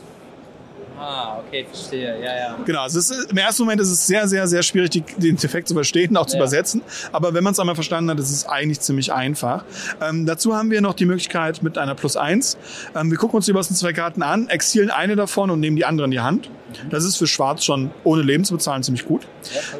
[1.01, 2.21] Ah, okay, verstehe.
[2.21, 2.57] Ja, ja.
[2.63, 5.67] Genau, also ist, im ersten Moment ist es sehr, sehr, sehr schwierig, die, den Effekt
[5.67, 6.43] zu verstehen, auch zu ja.
[6.43, 6.83] übersetzen.
[7.11, 9.65] Aber wenn man es einmal verstanden hat, ist es eigentlich ziemlich einfach.
[9.99, 12.55] Ähm, dazu haben wir noch die Möglichkeit mit einer Plus 1.
[12.95, 15.85] Ähm, wir gucken uns die ersten zwei Karten an, exilen eine davon und nehmen die
[15.85, 16.51] andere in die Hand.
[16.91, 19.27] Das ist für Schwarz schon ohne Leben zu bezahlen ziemlich gut.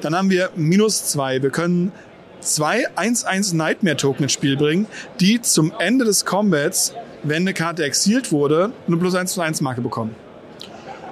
[0.01, 1.43] Dann haben wir Minus 2.
[1.43, 1.91] Wir können
[2.39, 4.87] zwei 1-1 Nightmare Token ins Spiel bringen,
[5.19, 9.61] die zum Ende des Combats, wenn eine Karte exilt wurde, eine plus 1 plus 1
[9.61, 10.15] Marke bekommen.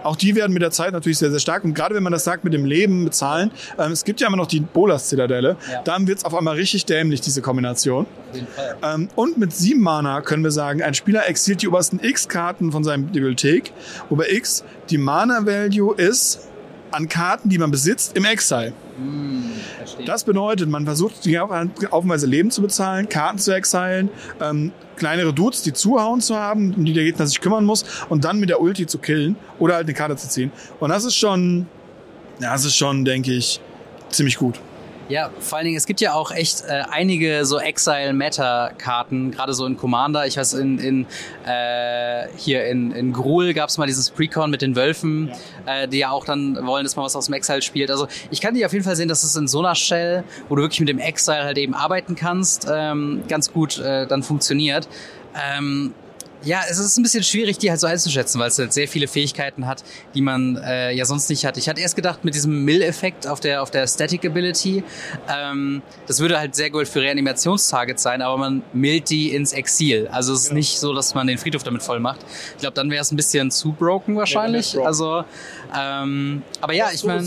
[0.04, 1.64] Auch die werden mit der Zeit natürlich sehr, sehr stark.
[1.64, 4.38] Und gerade wenn man das sagt mit dem Leben, bezahlen, ähm, es gibt ja immer
[4.38, 5.82] noch die Bolas-Zitadelle, ja.
[5.84, 8.06] dann wird es auf einmal richtig dämlich, diese Kombination.
[8.84, 12.84] Ähm, und mit sieben Mana können wir sagen, ein Spieler exiliert die obersten X-Karten von
[12.84, 13.74] seiner Bibliothek,
[14.10, 16.49] wobei X die Mana-Value ist
[16.92, 18.74] an Karten, die man besitzt, im Exile.
[18.98, 19.52] Hm,
[20.06, 24.10] das bedeutet, man versucht, die auf Weise Leben zu bezahlen, Karten zu exilen,
[24.42, 28.26] ähm, kleinere Dudes, die zuhauen zu haben, um die der Gegner sich kümmern muss und
[28.26, 30.52] dann mit der Ulti zu killen oder halt eine Karte zu ziehen.
[30.80, 31.68] Und das ist schon,
[32.40, 33.60] ja, das ist schon, denke ich,
[34.10, 34.60] ziemlich gut.
[35.10, 39.66] Ja, vor allen Dingen, es gibt ja auch echt äh, einige so Exile-Meta-Karten, gerade so
[39.66, 40.28] in Commander.
[40.28, 41.08] Ich weiß, in, in
[41.48, 45.32] äh, hier in, in Gruul gab es mal dieses Precon mit den Wölfen,
[45.66, 45.82] ja.
[45.82, 47.90] Äh, die ja auch dann wollen, dass man was aus dem Exile spielt.
[47.90, 50.56] Also ich kann dir auf jeden Fall sehen, dass es in so einer Shell, wo
[50.56, 54.88] du wirklich mit dem Exile halt eben arbeiten kannst, ähm, ganz gut äh, dann funktioniert.
[55.36, 55.96] Ähm,
[56.44, 59.08] ja, es ist ein bisschen schwierig, die halt so einzuschätzen, weil es halt sehr viele
[59.08, 61.58] Fähigkeiten hat, die man äh, ja sonst nicht hat.
[61.58, 64.84] Ich hatte erst gedacht, mit diesem Mill-Effekt auf der, auf der Static Ability,
[65.28, 70.08] ähm, das würde halt sehr gut für Reanimationstargets sein, aber man millt die ins Exil.
[70.12, 70.54] Also es ist ja.
[70.56, 72.22] nicht so, dass man den Friedhof damit voll macht.
[72.56, 74.74] Ich glaube, dann wäre es ein bisschen zu broken wahrscheinlich.
[74.74, 75.24] Ja, also,
[75.78, 77.26] ähm, aber ja, ich meine...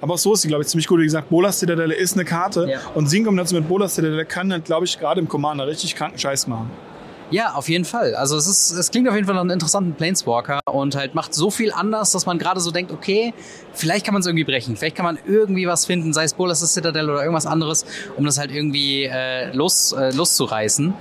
[0.00, 1.00] Aber auch so ist sie, glaube ich, ziemlich gut.
[1.00, 2.68] Wie gesagt, Bolas Citadelle ist eine Karte.
[2.68, 2.80] Ja.
[2.94, 6.18] Und Singum dazu mit Bolas Citadelle kann dann, glaube ich, gerade im Commander richtig kranken
[6.18, 6.70] Scheiß machen.
[7.30, 8.14] Ja, auf jeden Fall.
[8.14, 11.34] Also es ist, es klingt auf jeden Fall nach einem interessanten Planeswalker und halt macht
[11.34, 13.32] so viel anders, dass man gerade so denkt, okay,
[13.72, 16.60] vielleicht kann man es irgendwie brechen, vielleicht kann man irgendwie was finden, sei es Bolas
[16.60, 17.84] Citadel oder irgendwas anderes,
[18.16, 20.94] um das halt irgendwie äh, los, äh, loszureißen.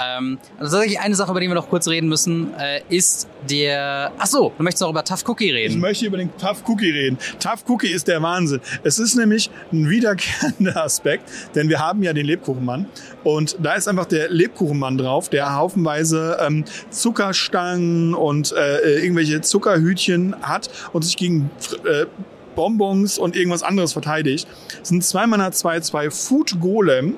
[0.00, 4.12] Ähm, also tatsächlich eine Sache, über die wir noch kurz reden müssen, äh, ist der.
[4.18, 5.74] Ach so, du möchtest noch über Tough Cookie reden.
[5.74, 7.18] Ich möchte über den Tough Cookie reden.
[7.38, 8.60] Tough Cookie ist der Wahnsinn.
[8.82, 12.86] Es ist nämlich ein wiederkehrender Aspekt, denn wir haben ja den Lebkuchenmann
[13.24, 19.42] und da ist einfach der Lebkuchenmann drauf, der haufenweise ähm, Zuckerstangen und äh, äh, irgendwelche
[19.42, 21.50] Zuckerhütchen hat und sich gegen
[21.84, 22.06] äh,
[22.54, 24.48] Bonbons und irgendwas anderes verteidigt.
[24.80, 27.14] Das sind zwei Mana 2, 2 Food Golem,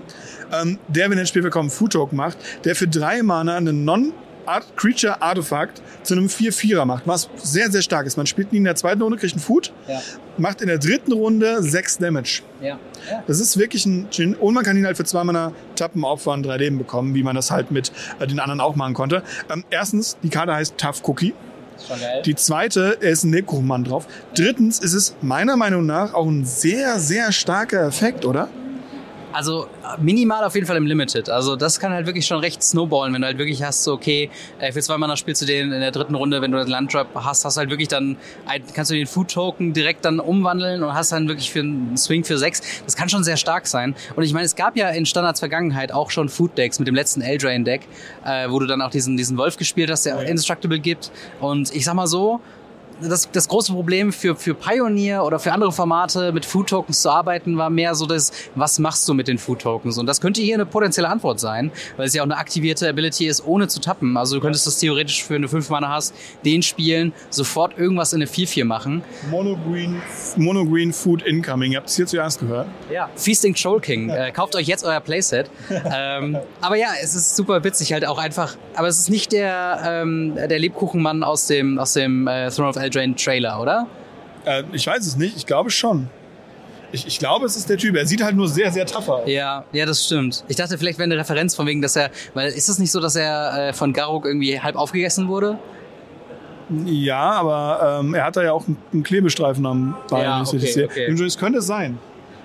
[0.53, 3.85] ähm, der, wenn er ins Spiel bekommt, Food Talk macht, der für drei Mana einen
[3.85, 4.13] Non-
[4.51, 8.17] Art Creature Artifact zu einem 4-4er macht, was sehr, sehr stark ist.
[8.17, 10.01] Man spielt ihn in der zweiten Runde, kriegt einen Food, ja.
[10.39, 12.43] macht in der dritten Runde 6 Damage.
[12.61, 12.79] Ja.
[13.11, 13.23] Ja.
[13.27, 14.35] Das ist wirklich ein Gin.
[14.35, 17.37] Und man kann ihn halt für zwei Mana tappen, opfern, drei Leben bekommen, wie man
[17.37, 19.23] das halt mit äh, den anderen auch machen konnte.
[19.51, 21.33] Ähm, erstens, die Karte heißt Tough Cookie.
[22.27, 24.07] Die zweite, ist ein Lebkuchenmann drauf.
[24.35, 28.49] Drittens ist es meiner Meinung nach auch ein sehr, sehr starker Effekt, oder?
[29.33, 31.31] Also minimal auf jeden Fall im Limited.
[31.31, 34.31] Also das kann halt wirklich schon recht snowballen, wenn du halt wirklich hast, so okay,
[34.59, 37.09] äh, für zwei Mana spielst du den in der dritten Runde, wenn du den Landtrap
[37.15, 38.17] hast, hast du halt wirklich dann,
[38.75, 42.25] kannst du den Food Token direkt dann umwandeln und hast dann wirklich für einen Swing
[42.25, 42.61] für sechs.
[42.85, 43.95] Das kann schon sehr stark sein.
[44.17, 46.95] Und ich meine, es gab ja in Standards Vergangenheit auch schon Food Decks mit dem
[46.95, 47.83] letzten Eldrain Deck,
[48.25, 50.23] äh, wo du dann auch diesen, diesen Wolf gespielt hast, der ja.
[50.23, 51.11] Indestructible gibt.
[51.41, 52.41] Und ich sag mal so,
[53.03, 57.11] das, das große Problem für, für Pioneer oder für andere Formate mit Food Tokens zu
[57.11, 59.99] arbeiten war mehr so das, was machst du mit den Food Tokens?
[59.99, 63.27] Und das könnte hier eine potenzielle Antwort sein, weil es ja auch eine aktivierte Ability
[63.27, 64.17] ist, ohne zu tappen.
[64.17, 68.23] Also du könntest das theoretisch für eine 5 Mana hast, den spielen, sofort irgendwas in
[68.23, 69.03] eine 4-4 machen.
[69.31, 70.01] Monogreen,
[70.37, 71.73] Monogreen Food Incoming.
[71.73, 72.69] Ihr habt es hier zuerst gehört.
[72.93, 73.09] Ja.
[73.17, 74.11] Feasting Troll King.
[74.11, 75.51] Äh, kauft euch jetzt euer Playset.
[75.71, 78.57] ähm, aber ja, es ist super witzig halt auch einfach.
[78.75, 82.77] Aber es ist nicht der, ähm, der Lebkuchenmann aus dem, aus dem äh, Throne of
[82.77, 83.87] Eldraine Trailer, oder?
[84.45, 85.37] Äh, ich weiß es nicht.
[85.37, 86.09] Ich glaube schon.
[86.93, 87.97] Ich, ich glaube, es ist der Typ.
[87.97, 89.23] Er sieht halt nur sehr, sehr tough aus.
[89.27, 90.45] Ja, ja, das stimmt.
[90.49, 93.01] Ich dachte, vielleicht wäre eine Referenz von wegen, dass er, weil ist es nicht so,
[93.01, 95.59] dass er äh, von Garuk irgendwie halb aufgegessen wurde?
[96.85, 100.23] Ja, aber ähm, er hat da ja auch einen Klebestreifen am Bein.
[100.23, 100.85] Ja, wenn ich okay, sehe.
[100.87, 101.25] okay.
[101.25, 101.99] Es könnte es sein.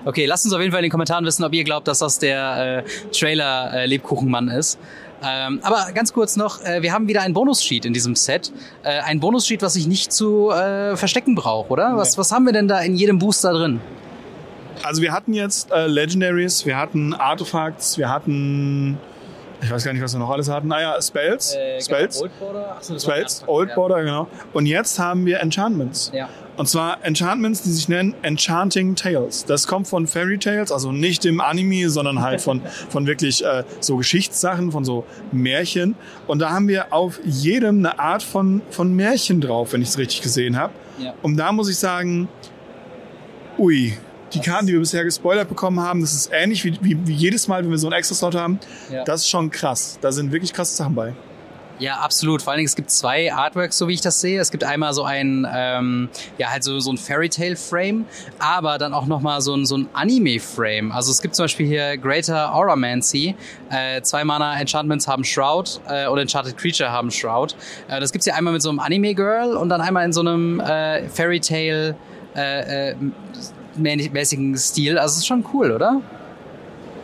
[0.04, 2.18] Okay, lasst uns auf jeden Fall in den Kommentaren wissen, ob ihr glaubt, dass das
[2.20, 4.78] der äh, Trailer äh, ist.
[5.22, 8.52] Ähm, aber ganz kurz noch, äh, wir haben wieder ein Bonussheet in diesem Set.
[8.82, 11.96] Äh, ein Bonussheet, was ich nicht zu äh, verstecken brauche, oder?
[11.96, 13.80] Was, was haben wir denn da in jedem Booster drin?
[14.82, 18.98] Also wir hatten jetzt äh, Legendaries, wir hatten Artefacts, wir hatten...
[19.62, 20.68] Ich weiß gar nicht, was wir noch alles hatten.
[20.68, 21.54] Naja, Spells.
[21.54, 22.22] Äh, Spells.
[23.02, 24.28] Spells, Old Border, genau.
[24.52, 26.12] Und jetzt haben wir Enchantments.
[26.14, 26.28] Ja.
[26.56, 29.44] Und zwar Enchantments, die sich nennen Enchanting Tales.
[29.44, 33.64] Das kommt von Fairy Tales, also nicht im Anime, sondern halt von, von wirklich äh,
[33.80, 35.96] so Geschichtssachen, von so Märchen.
[36.26, 39.98] Und da haben wir auf jedem eine Art von, von Märchen drauf, wenn ich es
[39.98, 40.72] richtig gesehen habe.
[40.98, 41.14] Ja.
[41.22, 42.28] Und da muss ich sagen,
[43.58, 43.92] ui,
[44.32, 47.48] die Karten, die wir bisher gespoilert bekommen haben, das ist ähnlich wie, wie, wie jedes
[47.48, 48.58] Mal, wenn wir so einen Extra-Slot haben.
[48.90, 49.04] Ja.
[49.04, 49.98] Das ist schon krass.
[50.00, 51.14] Da sind wirklich krasse Sachen bei.
[51.78, 52.40] Ja, absolut.
[52.40, 54.40] Vor allen Dingen, es gibt zwei Artworks, so wie ich das sehe.
[54.40, 56.08] Es gibt einmal so ein, ähm,
[56.38, 58.06] ja, halt so, so ein Fairy Tale Frame,
[58.38, 60.90] aber dann auch nochmal so ein, so ein Anime Frame.
[60.90, 63.34] Also es gibt zum Beispiel hier Greater Auramancy.
[63.68, 67.54] Äh, zwei Mana Enchantments haben Shroud äh, und Enchanted Creature haben Shroud.
[67.88, 70.20] Äh, das gibt's hier einmal mit so einem Anime Girl und dann einmal in so
[70.20, 71.94] einem äh, Fairy Tale
[72.34, 72.96] äh, äh,
[73.78, 74.98] mä- mäßigen Stil.
[74.98, 76.00] Also es ist schon cool, oder?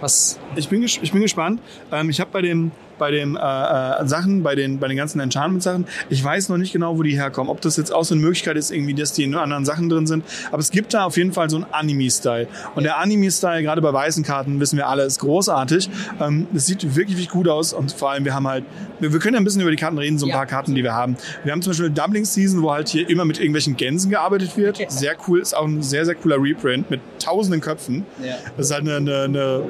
[0.01, 0.39] Was?
[0.57, 1.61] Ich bin, ich bin gespannt.
[1.93, 5.21] Ähm, ich habe bei dem bei den äh, äh, Sachen, bei den, bei den ganzen
[5.21, 7.51] Enchantment-Sachen, ich weiß noch nicht genau, wo die herkommen.
[7.51, 10.07] Ob das jetzt auch so eine Möglichkeit ist, irgendwie, dass die in anderen Sachen drin
[10.07, 10.25] sind.
[10.51, 12.47] Aber es gibt da auf jeden Fall so einen Anime-Style.
[12.75, 15.91] Und der Anime-Style, gerade bei weißen Karten, wissen wir alle, ist großartig.
[16.21, 17.73] Ähm, es sieht wirklich, wirklich gut aus.
[17.73, 18.65] Und vor allem, wir haben halt,
[19.01, 20.37] wir, wir können ja ein bisschen über die Karten reden, so ein Ja.
[20.37, 21.17] paar Karten, die wir haben.
[21.45, 24.79] Wir haben zum Beispiel Doubling Season, wo halt hier immer mit irgendwelchen Gänsen gearbeitet wird.
[24.89, 28.05] Sehr cool, ist auch ein sehr, sehr cooler Reprint mit tausenden Köpfen.
[28.23, 28.35] Ja.
[28.57, 29.63] Das ist halt eine, eine, eine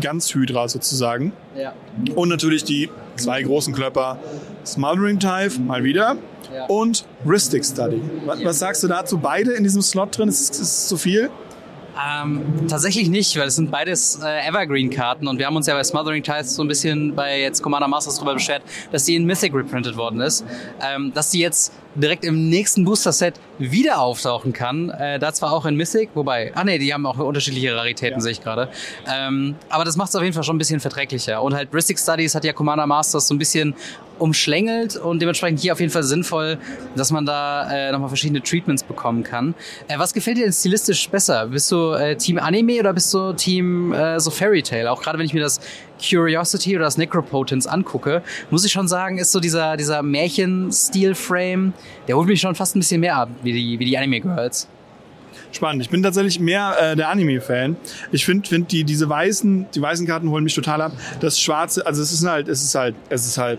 [0.00, 1.32] Ganzhydra sozusagen.
[1.54, 1.72] Ja.
[2.14, 4.18] Und natürlich die zwei großen Klöpper
[4.64, 6.16] Smothering Tithe, mal wieder.
[6.54, 6.66] Ja.
[6.66, 8.02] Und Ristic Study.
[8.26, 9.18] Was, was sagst du dazu?
[9.18, 10.28] Beide in diesem Slot drin?
[10.28, 11.30] Ist es zu viel?
[11.98, 15.82] Ähm, tatsächlich nicht, weil es sind beides äh, Evergreen-Karten und wir haben uns ja bei
[15.84, 19.52] Smothering Tides so ein bisschen bei jetzt Commander Masters darüber beschwert, dass die in Mythic
[19.54, 20.44] reprintet worden ist.
[20.82, 24.90] Ähm, dass die jetzt direkt im nächsten Booster-Set wieder auftauchen kann.
[24.90, 28.22] Äh, da zwar auch in Mythic, wobei, ah nee, die haben auch unterschiedliche Raritäten, Ja.
[28.22, 28.68] sehe ich gerade.
[29.12, 31.42] Ähm, aber das macht es auf jeden Fall schon ein bisschen verträglicher.
[31.42, 33.74] Und halt Ristic Studies hat ja Commander Masters so ein bisschen
[34.20, 36.58] umschlängelt und dementsprechend hier auf jeden Fall sinnvoll,
[36.94, 39.54] dass man da äh, nochmal verschiedene Treatments bekommen kann.
[39.88, 41.46] Äh, was gefällt dir denn stilistisch besser?
[41.46, 44.90] Bist du äh, Team Anime oder bist du Team äh, so Fairy Tale?
[44.90, 45.60] Auch gerade wenn ich mir das
[46.00, 51.72] Curiosity oder das Necropotence angucke, muss ich schon sagen, ist so dieser, dieser Märchen-Stil-Frame,
[52.08, 54.68] der holt mich schon fast ein bisschen mehr ab, wie die, wie die Anime-Girls.
[55.52, 55.82] Spannend.
[55.82, 57.76] Ich bin tatsächlich mehr äh, der Anime-Fan.
[58.12, 60.92] Ich finde, find die diese weißen, die weißen Karten holen mich total ab.
[61.20, 63.58] Das Schwarze, also es ist halt, es ist halt, es ist halt.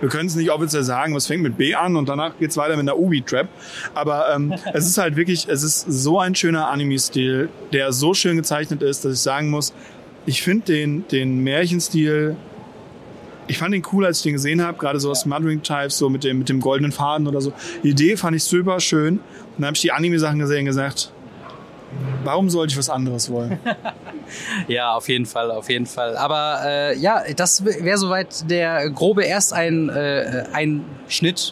[0.00, 2.76] Wir können es nicht offiziell sagen, es fängt mit B an und danach geht's weiter
[2.76, 3.48] mit einer Ubi-Trap.
[3.94, 8.36] Aber ähm, es ist halt wirklich, es ist so ein schöner Anime-Stil, der so schön
[8.36, 9.72] gezeichnet ist, dass ich sagen muss,
[10.26, 12.36] ich finde den, den Märchenstil,
[13.46, 16.10] ich fand den cool, als ich den gesehen habe, gerade so aus Smothering Types, so
[16.10, 17.52] mit dem, mit dem goldenen Faden oder so.
[17.84, 19.14] Die Idee fand ich super schön.
[19.14, 19.22] Und
[19.58, 21.12] dann habe ich die Anime-Sachen gesehen und gesagt,
[22.24, 23.58] warum sollte ich was anderes wollen?
[24.66, 26.16] Ja, auf jeden Fall, auf jeden Fall.
[26.16, 30.46] Aber äh, ja, das wäre soweit der grobe erst ein, äh,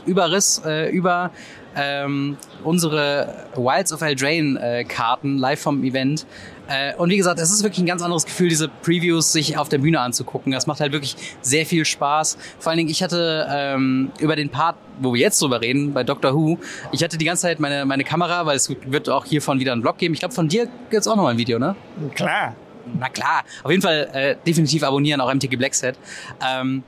[0.06, 1.30] Überriss äh, über
[1.76, 6.26] ähm, unsere Wilds of Eldraine äh, Karten live vom Event.
[6.68, 9.68] Äh, und wie gesagt, es ist wirklich ein ganz anderes Gefühl, diese Previews sich auf
[9.68, 10.52] der Bühne anzugucken.
[10.52, 12.38] Das macht halt wirklich sehr viel Spaß.
[12.58, 16.04] Vor allen Dingen, ich hatte ähm, über den Part, wo wir jetzt drüber reden, bei
[16.04, 16.58] Doctor Who,
[16.92, 19.82] ich hatte die ganze Zeit meine, meine Kamera, weil es wird auch hiervon wieder einen
[19.82, 20.14] Vlog geben.
[20.14, 21.76] Ich glaube, von dir gibt's auch noch mal ein Video, ne?
[22.14, 22.54] Klar.
[22.98, 25.98] Na klar, auf jeden Fall äh, definitiv abonnieren, auch MTG Black Set.
[26.46, 26.82] Ähm,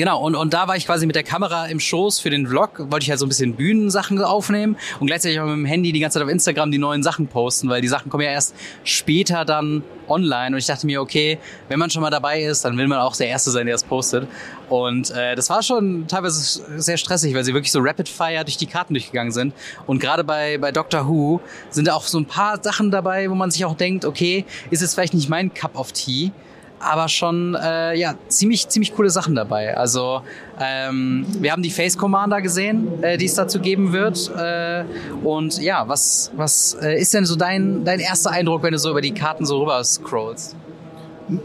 [0.00, 2.90] Genau, und, und da war ich quasi mit der Kamera im Schoß für den Vlog,
[2.90, 6.00] wollte ich halt so ein bisschen Bühnensachen aufnehmen und gleichzeitig auch mit dem Handy die
[6.00, 9.44] ganze Zeit auf Instagram die neuen Sachen posten, weil die Sachen kommen ja erst später
[9.44, 12.88] dann online und ich dachte mir, okay, wenn man schon mal dabei ist, dann will
[12.88, 14.26] man auch der Erste sein, der es postet.
[14.70, 18.56] Und äh, das war schon teilweise sehr stressig, weil sie wirklich so Rapid Fire durch
[18.56, 19.52] die Karten durchgegangen sind.
[19.86, 23.34] Und gerade bei, bei Doctor Who sind da auch so ein paar Sachen dabei, wo
[23.34, 26.32] man sich auch denkt, okay, ist jetzt vielleicht nicht mein Cup of Tea
[26.80, 29.76] aber schon äh, ja ziemlich ziemlich coole Sachen dabei.
[29.76, 30.22] Also
[30.58, 34.30] ähm, wir haben die Face Commander gesehen, äh, die es dazu geben wird.
[34.36, 34.84] Äh,
[35.22, 38.90] und ja, was was äh, ist denn so dein dein erster Eindruck, wenn du so
[38.90, 40.56] über die Karten so rüber scrollst?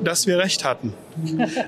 [0.04, 0.94] Dass wir recht hatten.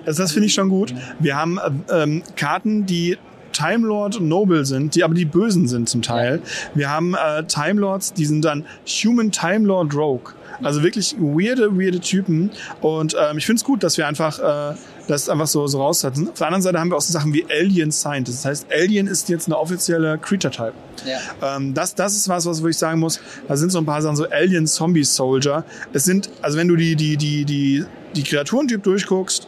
[0.05, 0.93] Also das finde ich schon gut.
[1.19, 1.59] Wir haben
[1.91, 3.17] ähm, Karten, die
[3.51, 6.41] Time Lord Noble sind, die aber die Bösen sind zum Teil.
[6.73, 8.65] Wir haben äh, Time Lords, die sind dann
[9.03, 10.33] Human Time Lord Rogue.
[10.63, 12.51] Also wirklich weirde, weirde Typen.
[12.81, 14.75] Und ähm, ich finde es gut, dass wir einfach äh,
[15.07, 16.29] das einfach so, so raussetzen.
[16.29, 18.39] Auf der anderen Seite haben wir auch so Sachen wie Alien Scientist.
[18.39, 20.73] Das heißt, Alien ist jetzt eine offizielle Creature-Type.
[21.05, 21.57] Ja.
[21.57, 24.01] Ähm, das, das ist was, was wo ich sagen muss, da sind so ein paar
[24.01, 25.63] Sachen, so Alien Zombie Soldier.
[25.93, 29.47] Es sind, also wenn du die, die, die, die, die Kreaturentyp durchguckst,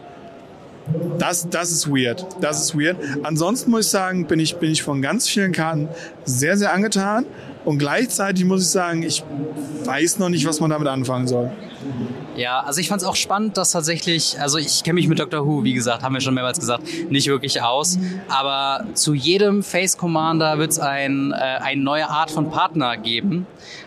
[1.18, 2.26] das, das ist weird.
[2.42, 2.98] Das ist weird.
[3.24, 5.90] Ansonsten muss ich sagen, bin ich, bin ich von ganz vielen Karten
[6.26, 7.26] sehr, sehr angetan.
[7.66, 9.24] Und gleichzeitig muss ich sagen, ich
[9.84, 11.52] weiß noch nicht, was man damit anfangen soll.
[12.36, 15.46] Ja, also ich fand es auch spannend, dass tatsächlich, also ich kenne mich mit Doctor
[15.46, 18.00] Who, wie gesagt, haben wir schon mehrmals gesagt, nicht wirklich aus.
[18.30, 23.46] Aber zu jedem Face Commander wird es ein, äh, eine neue Art von Partner geben.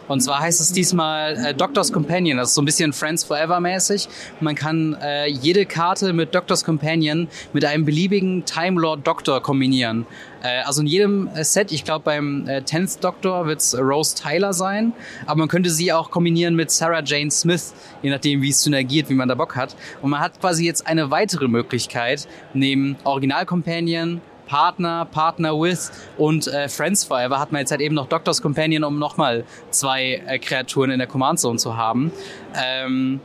[0.08, 2.38] Und zwar heißt es diesmal äh, Doctor's Companion.
[2.38, 4.08] Das ist so ein bisschen Friends Forever mäßig.
[4.40, 10.06] Man kann äh, jede Karte mit Doctor's Companion mit einem beliebigen Time Lord Doctor kombinieren.
[10.42, 14.16] Äh, also in jedem äh, Set, ich glaube beim äh, 10th Doctor wird es Rose
[14.16, 14.92] Tyler sein,
[15.26, 19.08] aber man könnte sie auch kombinieren mit Sarah Jane Smith, je nachdem wie es synergiert,
[19.08, 19.76] wie man da Bock hat.
[20.00, 24.20] Und man hat quasi jetzt eine weitere Möglichkeit, neben Original Companion,
[24.52, 28.84] Partner, Partner with und äh, Friends Forever hat man jetzt halt eben noch Doctor's Companion,
[28.84, 32.12] um nochmal zwei äh, Kreaturen in der Command Zone zu haben.
[32.54, 33.22] Ähm,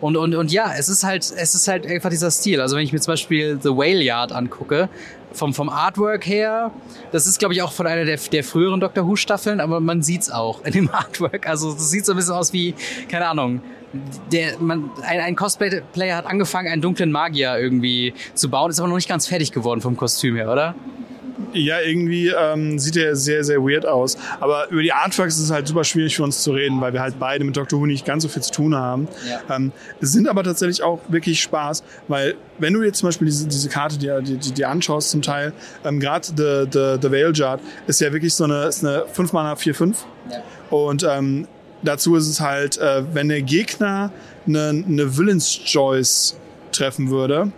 [0.00, 2.60] und, und, und ja, es ist halt, es ist halt einfach dieser Stil.
[2.60, 4.88] Also wenn ich mir zum Beispiel The Whale Yard angucke,
[5.32, 6.70] vom, vom Artwork her,
[7.12, 10.02] das ist, glaube ich, auch von einer der, der früheren Doctor Who Staffeln, aber man
[10.02, 11.48] sieht's auch in dem Artwork.
[11.48, 12.74] Also das sieht so ein bisschen aus wie,
[13.08, 13.60] keine Ahnung,
[14.32, 18.88] der, man, ein, ein Cosplayer hat angefangen, einen dunklen Magier irgendwie zu bauen, ist aber
[18.88, 20.74] noch nicht ganz fertig geworden vom Kostüm her, oder?
[21.52, 24.16] Ja, irgendwie ähm, sieht er sehr, sehr weird aus.
[24.40, 27.00] Aber über die Artworks ist es halt super schwierig für uns zu reden, weil wir
[27.00, 27.80] halt beide mit Dr.
[27.80, 29.08] Who nicht ganz so viel zu tun haben.
[29.28, 29.56] Ja.
[29.56, 33.46] Ähm, es sind aber tatsächlich auch wirklich Spaß, weil wenn du jetzt zum Beispiel diese,
[33.46, 35.52] diese Karte dir die, die, die anschaust zum Teil,
[35.84, 39.32] ähm, gerade The, the, the Veil Jar ist ja wirklich so eine, ist eine 5
[39.32, 39.94] Mana 4-5.
[40.30, 40.42] Ja.
[40.70, 41.46] Und ähm,
[41.82, 44.12] dazu ist es halt, äh, wenn der Gegner
[44.46, 46.36] eine, eine Villains Choice
[46.72, 47.52] treffen würde,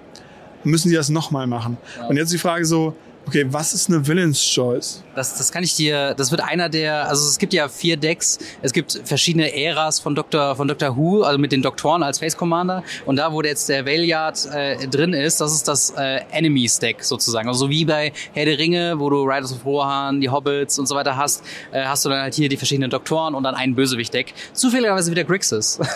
[0.65, 1.79] müssen die das nochmal machen.
[1.99, 2.07] Ja.
[2.07, 2.95] Und jetzt die Frage so,
[3.31, 5.05] Okay, was ist eine Villain's Choice?
[5.15, 8.41] Das, das kann ich dir, das wird einer der, also es gibt ja vier Decks,
[8.61, 10.57] es gibt verschiedene Äras von Dr.
[10.57, 10.97] von Dr.
[10.97, 14.85] Who, also mit den Doktoren als Face Commander und da, wo jetzt der Valiard äh,
[14.89, 17.47] drin ist, das ist das äh, Enemies Deck sozusagen.
[17.47, 20.97] Also wie bei Herr der Ringe, wo du Riders of Rohan, die Hobbits und so
[20.97, 24.35] weiter hast, äh, hast du dann halt hier die verschiedenen Doktoren und dann ein Bösewicht-Deck.
[24.55, 25.79] Zufälligerweise wieder Grixis.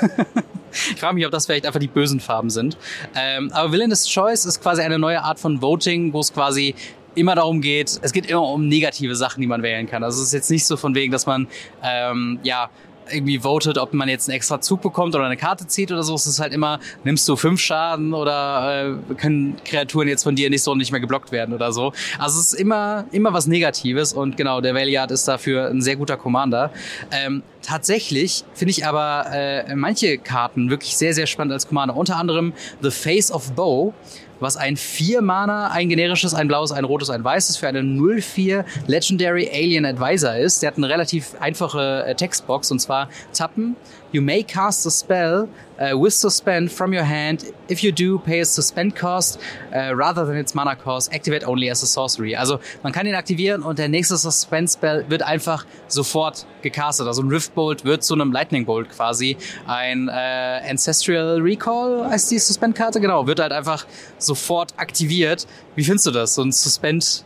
[0.75, 2.77] Ich frage mich, ob das vielleicht einfach die bösen Farben sind.
[3.15, 6.75] Ähm, aber Villainous Choice ist quasi eine neue Art von Voting, wo es quasi
[7.15, 10.03] immer darum geht, es geht immer um negative Sachen, die man wählen kann.
[10.03, 11.47] Also es ist jetzt nicht so von wegen, dass man
[11.83, 12.71] ähm, ja
[13.13, 16.15] irgendwie votet, ob man jetzt einen extra Zug bekommt oder eine Karte zieht oder so.
[16.15, 20.51] Es ist halt immer, nimmst du fünf Schaden oder äh, können Kreaturen jetzt von dir
[20.51, 21.93] nicht so und nicht mehr geblockt werden oder so.
[22.19, 25.97] Also es ist immer, immer was Negatives und genau, der Valiant ist dafür ein sehr
[25.97, 26.71] guter Commander.
[27.11, 31.97] Ähm, tatsächlich finde ich aber äh, manche Karten wirklich sehr, sehr spannend als Commander.
[31.97, 33.93] Unter anderem The Face of Bow
[34.41, 39.51] was ein 4-Mana, ein generisches, ein blaues, ein rotes, ein weißes für eine 0-4 Legendary
[39.53, 40.63] Alien Advisor ist.
[40.63, 43.77] Der hat eine relativ einfache äh, Textbox und zwar Tappen.
[44.15, 47.53] You may cast a spell uh, with suspend from your hand.
[47.69, 49.41] If you do, pay a suspend cost
[49.75, 51.13] uh, rather than its mana cost.
[51.13, 52.37] Activate only as a sorcery.
[52.37, 57.09] Also man kann ihn aktivieren und der nächste Suspend Spell wird einfach sofort gecastet.
[57.09, 59.37] Also ein Rift Bolt wird zu einem Lightning Bolt quasi.
[59.67, 63.85] Ein äh, Ancestral Recall heißt die Suspend-Karte, genau, wird halt einfach
[64.19, 65.49] sofort aktiviert.
[65.75, 66.37] Wie findest du das?
[66.37, 67.25] So ein Suspend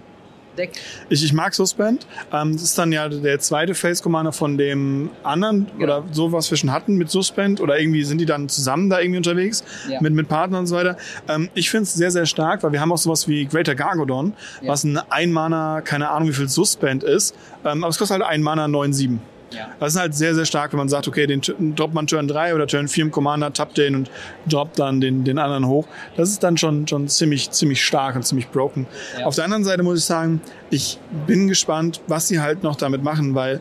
[0.59, 0.73] Deck.
[1.09, 2.07] Ich, ich mag Suspend.
[2.33, 5.85] Ähm, das ist dann ja der zweite Face Commander von dem anderen ja.
[5.85, 9.01] oder so, was wir schon hatten mit Suspend oder irgendwie sind die dann zusammen da
[9.01, 10.01] irgendwie unterwegs ja.
[10.01, 10.97] mit, mit Partnern und so weiter.
[11.29, 14.35] Ähm, ich finde es sehr, sehr stark, weil wir haben auch sowas wie Greater Gargodon,
[14.61, 14.68] ja.
[14.68, 18.42] was ein Ein-Mana, keine Ahnung wie viel Suspend ist, ähm, aber es kostet halt ein
[18.42, 19.18] Mana 9-7.
[19.51, 19.69] Ja.
[19.81, 21.41] Das ist halt sehr, sehr stark, wenn man sagt, okay, den
[21.75, 24.11] droppt man Turn 3 oder Turn 4 im Commander, tappt den und
[24.47, 25.87] droppt dann den, den anderen hoch.
[26.16, 28.87] Das ist dann schon, schon ziemlich, ziemlich stark und ziemlich broken.
[29.18, 29.27] Ja.
[29.27, 33.03] Auf der anderen Seite muss ich sagen, ich bin gespannt, was sie halt noch damit
[33.03, 33.61] machen, weil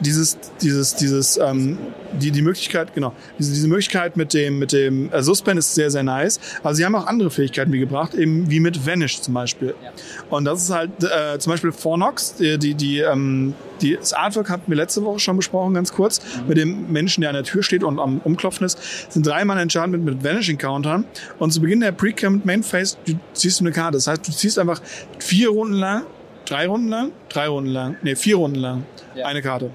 [0.00, 1.78] dieses, dieses, dieses, ähm,
[2.20, 5.90] die, die Möglichkeit, genau, diese, diese Möglichkeit mit dem, mit dem äh, Suspend ist sehr,
[5.90, 6.38] sehr nice.
[6.62, 9.74] Aber sie haben auch andere Fähigkeiten wie gebracht, eben wie mit Vanish zum Beispiel.
[9.82, 9.90] Ja.
[10.30, 14.48] Und das ist halt äh, zum Beispiel Fornox, die, die, die, ähm, die, das Artwork
[14.50, 17.62] hatten wir letzte Woche schon besprochen, ganz kurz, mit dem Menschen, der an der Tür
[17.62, 18.78] steht und am Umklopfen ist,
[19.12, 21.04] sind dreimal Enchantment mit Vanishing Countern.
[21.38, 23.96] Und zu Beginn der Pre-Camp Main Phase, du ziehst du eine Karte.
[23.96, 24.80] Das heißt, du ziehst einfach
[25.18, 26.02] vier Runden lang,
[26.44, 28.84] drei Runden lang, drei Runden lang, nee, vier Runden lang
[29.14, 29.26] Ja.
[29.26, 29.70] eine Karte.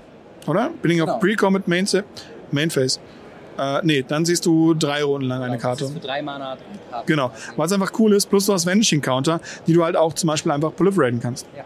[0.47, 0.69] Oder?
[0.81, 1.15] Beginning Genau.
[1.15, 1.87] of Pre-Commit Main,
[2.51, 2.99] Main Phase.
[3.57, 5.87] Äh, nee, dann siehst du drei Runden lang eine Das Karte.
[5.87, 7.07] für drei Mana, drei Karten.
[7.07, 7.31] Genau.
[7.57, 10.51] Was einfach cool ist, plus du hast Vanishing Counter, die du halt auch zum Beispiel
[10.51, 11.45] einfach proliferaten kannst.
[11.55, 11.63] Ja.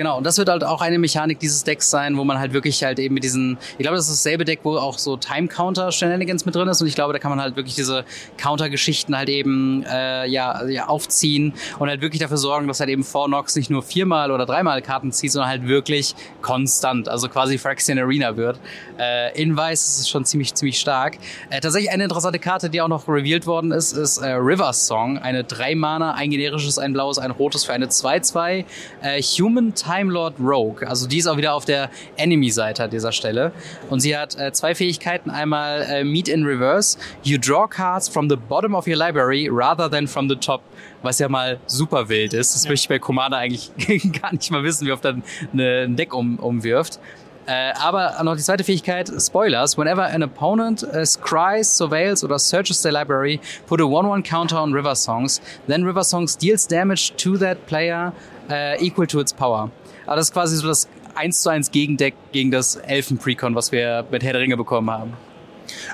[0.00, 2.82] Genau, und das wird halt auch eine Mechanik dieses Decks sein, wo man halt wirklich
[2.82, 6.54] halt eben mit diesen, ich glaube, das ist dasselbe Deck, wo auch so Time-Counter-Shenanigans mit
[6.54, 8.06] drin ist und ich glaube, da kann man halt wirklich diese
[8.38, 13.04] Counter-Geschichten halt eben äh, ja, ja aufziehen und halt wirklich dafür sorgen, dass halt eben
[13.04, 17.98] Fornox nicht nur viermal oder dreimal Karten zieht, sondern halt wirklich konstant, also quasi Phyrexian
[17.98, 18.58] Arena wird.
[18.98, 21.18] Äh, in Weiß ist es schon ziemlich, ziemlich stark.
[21.50, 25.18] Äh, tatsächlich eine interessante Karte, die auch noch revealed worden ist, ist äh, River Song,
[25.18, 28.64] eine drei Mana, ein generisches, ein blaues, ein rotes für eine 2-2
[29.02, 30.86] äh, Human Time Lord Rogue.
[30.86, 33.52] Also die ist auch wieder auf der Enemy-Seite an dieser Stelle.
[33.88, 35.30] Und sie hat äh, zwei Fähigkeiten.
[35.30, 36.98] Einmal äh, Meet in Reverse.
[37.22, 40.62] You draw cards from the bottom of your library rather than from the top.
[41.02, 42.54] Was ja mal super wild ist.
[42.54, 43.72] Das möchte ich bei Commander eigentlich
[44.20, 45.22] gar nicht mal wissen, wie oft dann
[45.54, 47.00] ein Deck um, umwirft.
[47.46, 49.76] Äh, aber noch die zweite Fähigkeit, Spoilers.
[49.76, 54.72] Whenever an opponent uh, scries, surveils oder searches their library, put a 1-1 counter on
[54.72, 55.40] River Songs.
[55.66, 58.12] Then River Songs deals damage to that player
[58.50, 59.70] uh, equal to its power.
[60.06, 64.04] Aber das ist quasi so das 1 zu 1 Gegendeck gegen das Elfen-Precon, was wir
[64.10, 65.14] mit Herr der Ringe bekommen haben.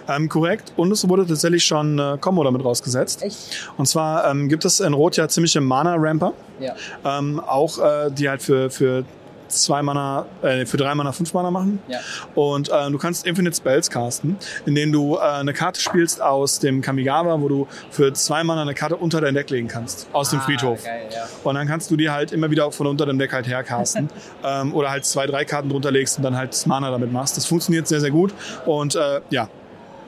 [0.09, 0.73] Ähm, korrekt.
[0.77, 3.23] Und es wurde tatsächlich schon äh, Combo damit rausgesetzt.
[3.23, 3.71] Echt?
[3.77, 6.33] Und zwar ähm, gibt es in Rot ja ziemliche Mana-Ramper.
[6.61, 6.75] Ja.
[7.05, 9.05] Ähm, auch äh, die halt für, für
[9.49, 11.79] zwei Mana, äh, für drei Mana fünf Mana machen.
[11.89, 11.99] Ja.
[12.35, 16.81] Und äh, du kannst Infinite Spells casten, indem du äh, eine Karte spielst aus dem
[16.81, 20.09] Kamigawa, wo du für zwei Mana eine Karte unter dein Deck legen kannst.
[20.13, 20.85] Aus dem Ah, Friedhof.
[20.85, 21.27] Geil, ja.
[21.45, 24.09] Und dann kannst du die halt immer wieder von unter dem Deck halt hercasten.
[24.45, 27.37] ähm, oder halt zwei, drei Karten drunter legst und dann halt Mana damit machst.
[27.37, 28.33] Das funktioniert sehr, sehr gut.
[28.65, 29.49] Und äh, ja,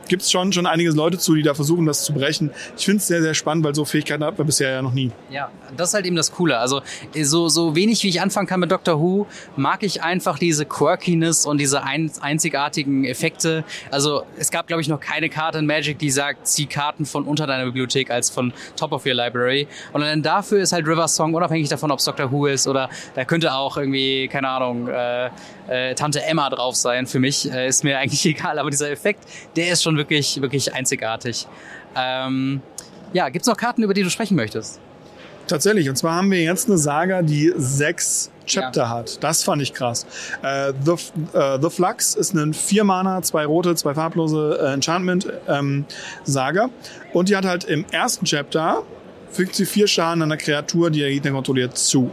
[0.09, 2.51] gibt es schon, schon einige Leute zu, die da versuchen, das zu brechen.
[2.77, 5.11] Ich finde es sehr, sehr spannend, weil so Fähigkeiten hatten wir bisher ja noch nie.
[5.31, 6.59] Ja, das ist halt eben das Coole.
[6.59, 6.83] Also
[7.23, 11.47] so, so wenig wie ich anfangen kann mit Doctor Who, mag ich einfach diese Quirkiness
[11.47, 13.65] und diese ein, einzigartigen Effekte.
[13.91, 17.25] Also es gab, glaube ich, noch keine Karte in Magic, die sagt, zieh Karten von
[17.25, 19.69] unter deiner Bibliothek als von top of your library.
[19.93, 22.89] Und dann dafür ist halt River Song, unabhängig davon, ob es Doctor Who ist oder
[23.15, 25.31] da könnte auch irgendwie, keine Ahnung, äh,
[25.69, 27.07] äh, Tante Emma drauf sein.
[27.07, 29.25] Für mich äh, ist mir eigentlich egal, aber dieser Effekt,
[29.57, 31.47] der ist schon wirklich, wirklich einzigartig.
[31.95, 32.63] Ähm,
[33.13, 34.81] ja, gibt's noch Karten, über die du sprechen möchtest?
[35.47, 35.89] Tatsächlich.
[35.89, 38.89] Und zwar haben wir jetzt eine Saga, die sechs Chapter Ja.
[38.91, 39.23] hat.
[39.23, 40.07] Das fand ich krass.
[40.43, 40.93] Äh, The,
[41.37, 45.85] äh, The Flux ist ein vier Mana, zwei rote, zwei farblose äh, Enchantment ähm,
[46.25, 46.69] Saga.
[47.13, 48.83] Und die hat halt im ersten Chapter
[49.31, 52.11] fügt sie vier Schaden an einer Kreatur, die der Gegner kontrolliert, zu.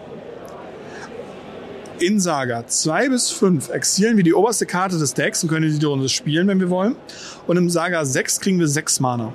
[2.00, 5.86] In Saga 2 bis 5 exilen wir die oberste Karte des Decks und können die
[5.86, 6.98] Runde spielen, wenn wir wollen.
[7.48, 9.32] Und im Saga 6 kriegen wir 6 Mana.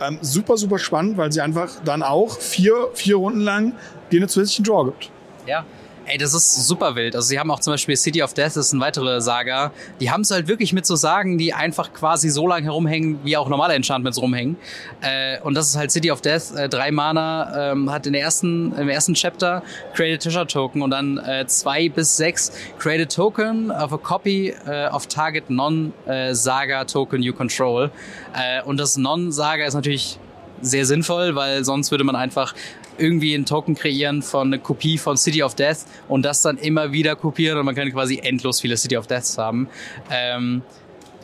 [0.00, 3.72] Ähm, super, super spannend, weil sie einfach dann auch vier, vier Runden lang
[4.10, 5.10] dir einen zusätzlichen Draw gibt.
[5.46, 5.64] Ja.
[6.04, 7.14] Ey, das ist super wild.
[7.14, 9.70] Also sie haben auch zum Beispiel City of Death, das ist eine weitere Saga.
[10.00, 13.36] Die haben es halt wirklich mit so Sagen, die einfach quasi so lang herumhängen, wie
[13.36, 14.56] auch normale Enchantments rumhängen.
[15.00, 18.22] Äh, und das ist halt City of Death, äh, drei Mana, ähm, hat in der
[18.22, 19.62] ersten, im ersten Chapter
[19.94, 23.98] Create a Treasure Token und dann äh, zwei bis sechs Create a Token of a
[23.98, 27.90] Copy äh, of Target Non-Saga Token you control.
[28.34, 30.18] Äh, und das Non-Saga ist natürlich
[30.62, 32.54] sehr sinnvoll, weil sonst würde man einfach
[33.02, 35.78] irgendwie einen Token kreieren von einer Kopie von City of Death
[36.08, 39.36] und das dann immer wieder kopieren und man kann quasi endlos viele City of Deaths
[39.36, 39.68] haben.
[40.10, 40.62] Ähm,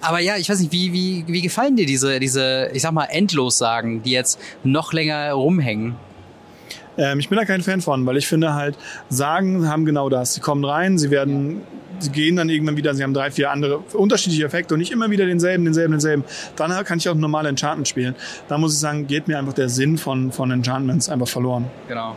[0.00, 3.04] aber ja, ich weiß nicht, wie, wie, wie gefallen dir diese, diese, ich sag mal,
[3.04, 5.96] Endlos-Sagen, die jetzt noch länger rumhängen?
[6.98, 8.76] Ähm, ich bin da kein Fan von, weil ich finde halt,
[9.08, 10.34] Sagen haben genau das.
[10.34, 11.62] Sie kommen rein, sie werden,
[12.00, 15.10] sie gehen dann irgendwann wieder, sie haben drei, vier andere unterschiedliche Effekte und nicht immer
[15.10, 16.24] wieder denselben, denselben, denselben.
[16.56, 18.14] Dann kann ich auch normale Enchantment spielen.
[18.48, 21.66] Da muss ich sagen, geht mir einfach der Sinn von, von Enchantments einfach verloren.
[21.86, 22.16] Genau.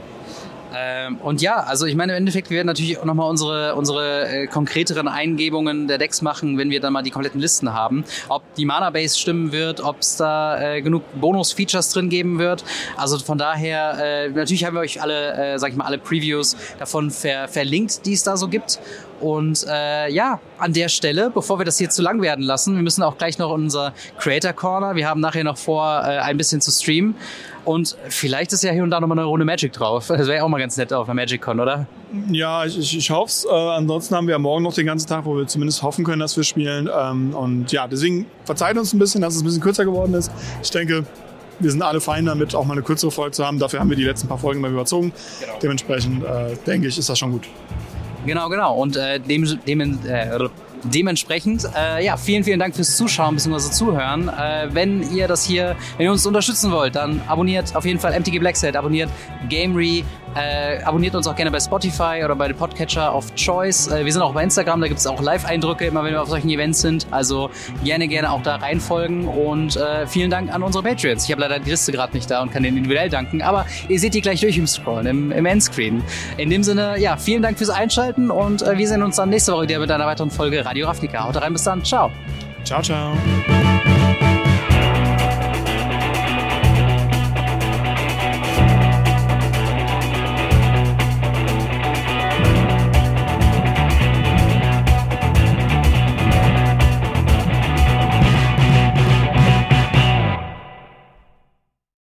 [0.73, 4.27] Ähm, und ja, also ich meine, im Endeffekt, wir werden natürlich auch nochmal unsere, unsere
[4.27, 8.03] äh, konkreteren Eingebungen der Decks machen, wenn wir dann mal die kompletten Listen haben.
[8.29, 12.63] Ob die Mana-Base stimmen wird, ob es da äh, genug Bonus-Features drin geben wird.
[12.97, 16.55] Also von daher, äh, natürlich haben wir euch alle, äh, sag ich mal, alle Previews
[16.79, 18.79] davon ver verlinkt, die es da so gibt.
[19.21, 22.81] Und äh, ja, an der Stelle, bevor wir das hier zu lang werden lassen, wir
[22.81, 24.95] müssen auch gleich noch unser Creator Corner.
[24.95, 27.15] Wir haben nachher noch vor, äh, ein bisschen zu streamen.
[27.63, 30.07] Und vielleicht ist ja hier und da nochmal eine Runde Magic drauf.
[30.07, 31.85] Das wäre ja auch mal ganz nett auf einer MagicCon, oder?
[32.29, 33.45] Ja, ich, ich, ich hoffe es.
[33.45, 36.19] Äh, ansonsten haben wir ja morgen noch den ganzen Tag, wo wir zumindest hoffen können,
[36.19, 36.89] dass wir spielen.
[36.93, 40.31] Ähm, und ja, deswegen verzeiht uns ein bisschen, dass es ein bisschen kürzer geworden ist.
[40.63, 41.05] Ich denke,
[41.59, 43.59] wir sind alle fein damit, auch mal eine kürzere Folge zu haben.
[43.59, 45.13] Dafür haben wir die letzten paar Folgen mal überzogen.
[45.39, 45.53] Genau.
[45.61, 47.47] Dementsprechend äh, denke ich, ist das schon gut.
[48.25, 48.75] Genau, genau.
[48.75, 50.49] Und äh, dem, dem, äh,
[50.83, 53.71] Dementsprechend, äh, ja, vielen, vielen Dank fürs Zuschauen bzw.
[53.71, 54.29] Zuhören.
[54.29, 58.19] Äh, wenn ihr das hier, wenn ihr uns unterstützen wollt, dann abonniert auf jeden Fall
[58.19, 59.09] MTG Blackset, abonniert
[59.49, 60.03] Gamery,
[60.35, 63.87] äh, abonniert uns auch gerne bei Spotify oder bei den Podcatcher of Choice.
[63.87, 66.29] Äh, wir sind auch bei Instagram, da gibt es auch Live-Eindrücke, immer wenn wir auf
[66.29, 67.07] solchen Events sind.
[67.11, 67.49] Also
[67.83, 69.27] gerne, gerne auch da reinfolgen.
[69.27, 71.25] Und äh, vielen Dank an unsere Patreons.
[71.25, 73.99] Ich habe leider die Liste gerade nicht da und kann denen individuell danken, aber ihr
[73.99, 76.03] seht die gleich durch im Scrollen, im, im Endscreen.
[76.37, 79.53] In dem Sinne, ja, vielen Dank fürs Einschalten und äh, wir sehen uns dann nächste
[79.53, 81.23] Woche wieder mit einer weiteren Folge Radio Ravnica.
[81.23, 81.83] Haut rein, bis dann.
[81.83, 82.11] Ciao.
[82.63, 83.17] Ciao, ciao.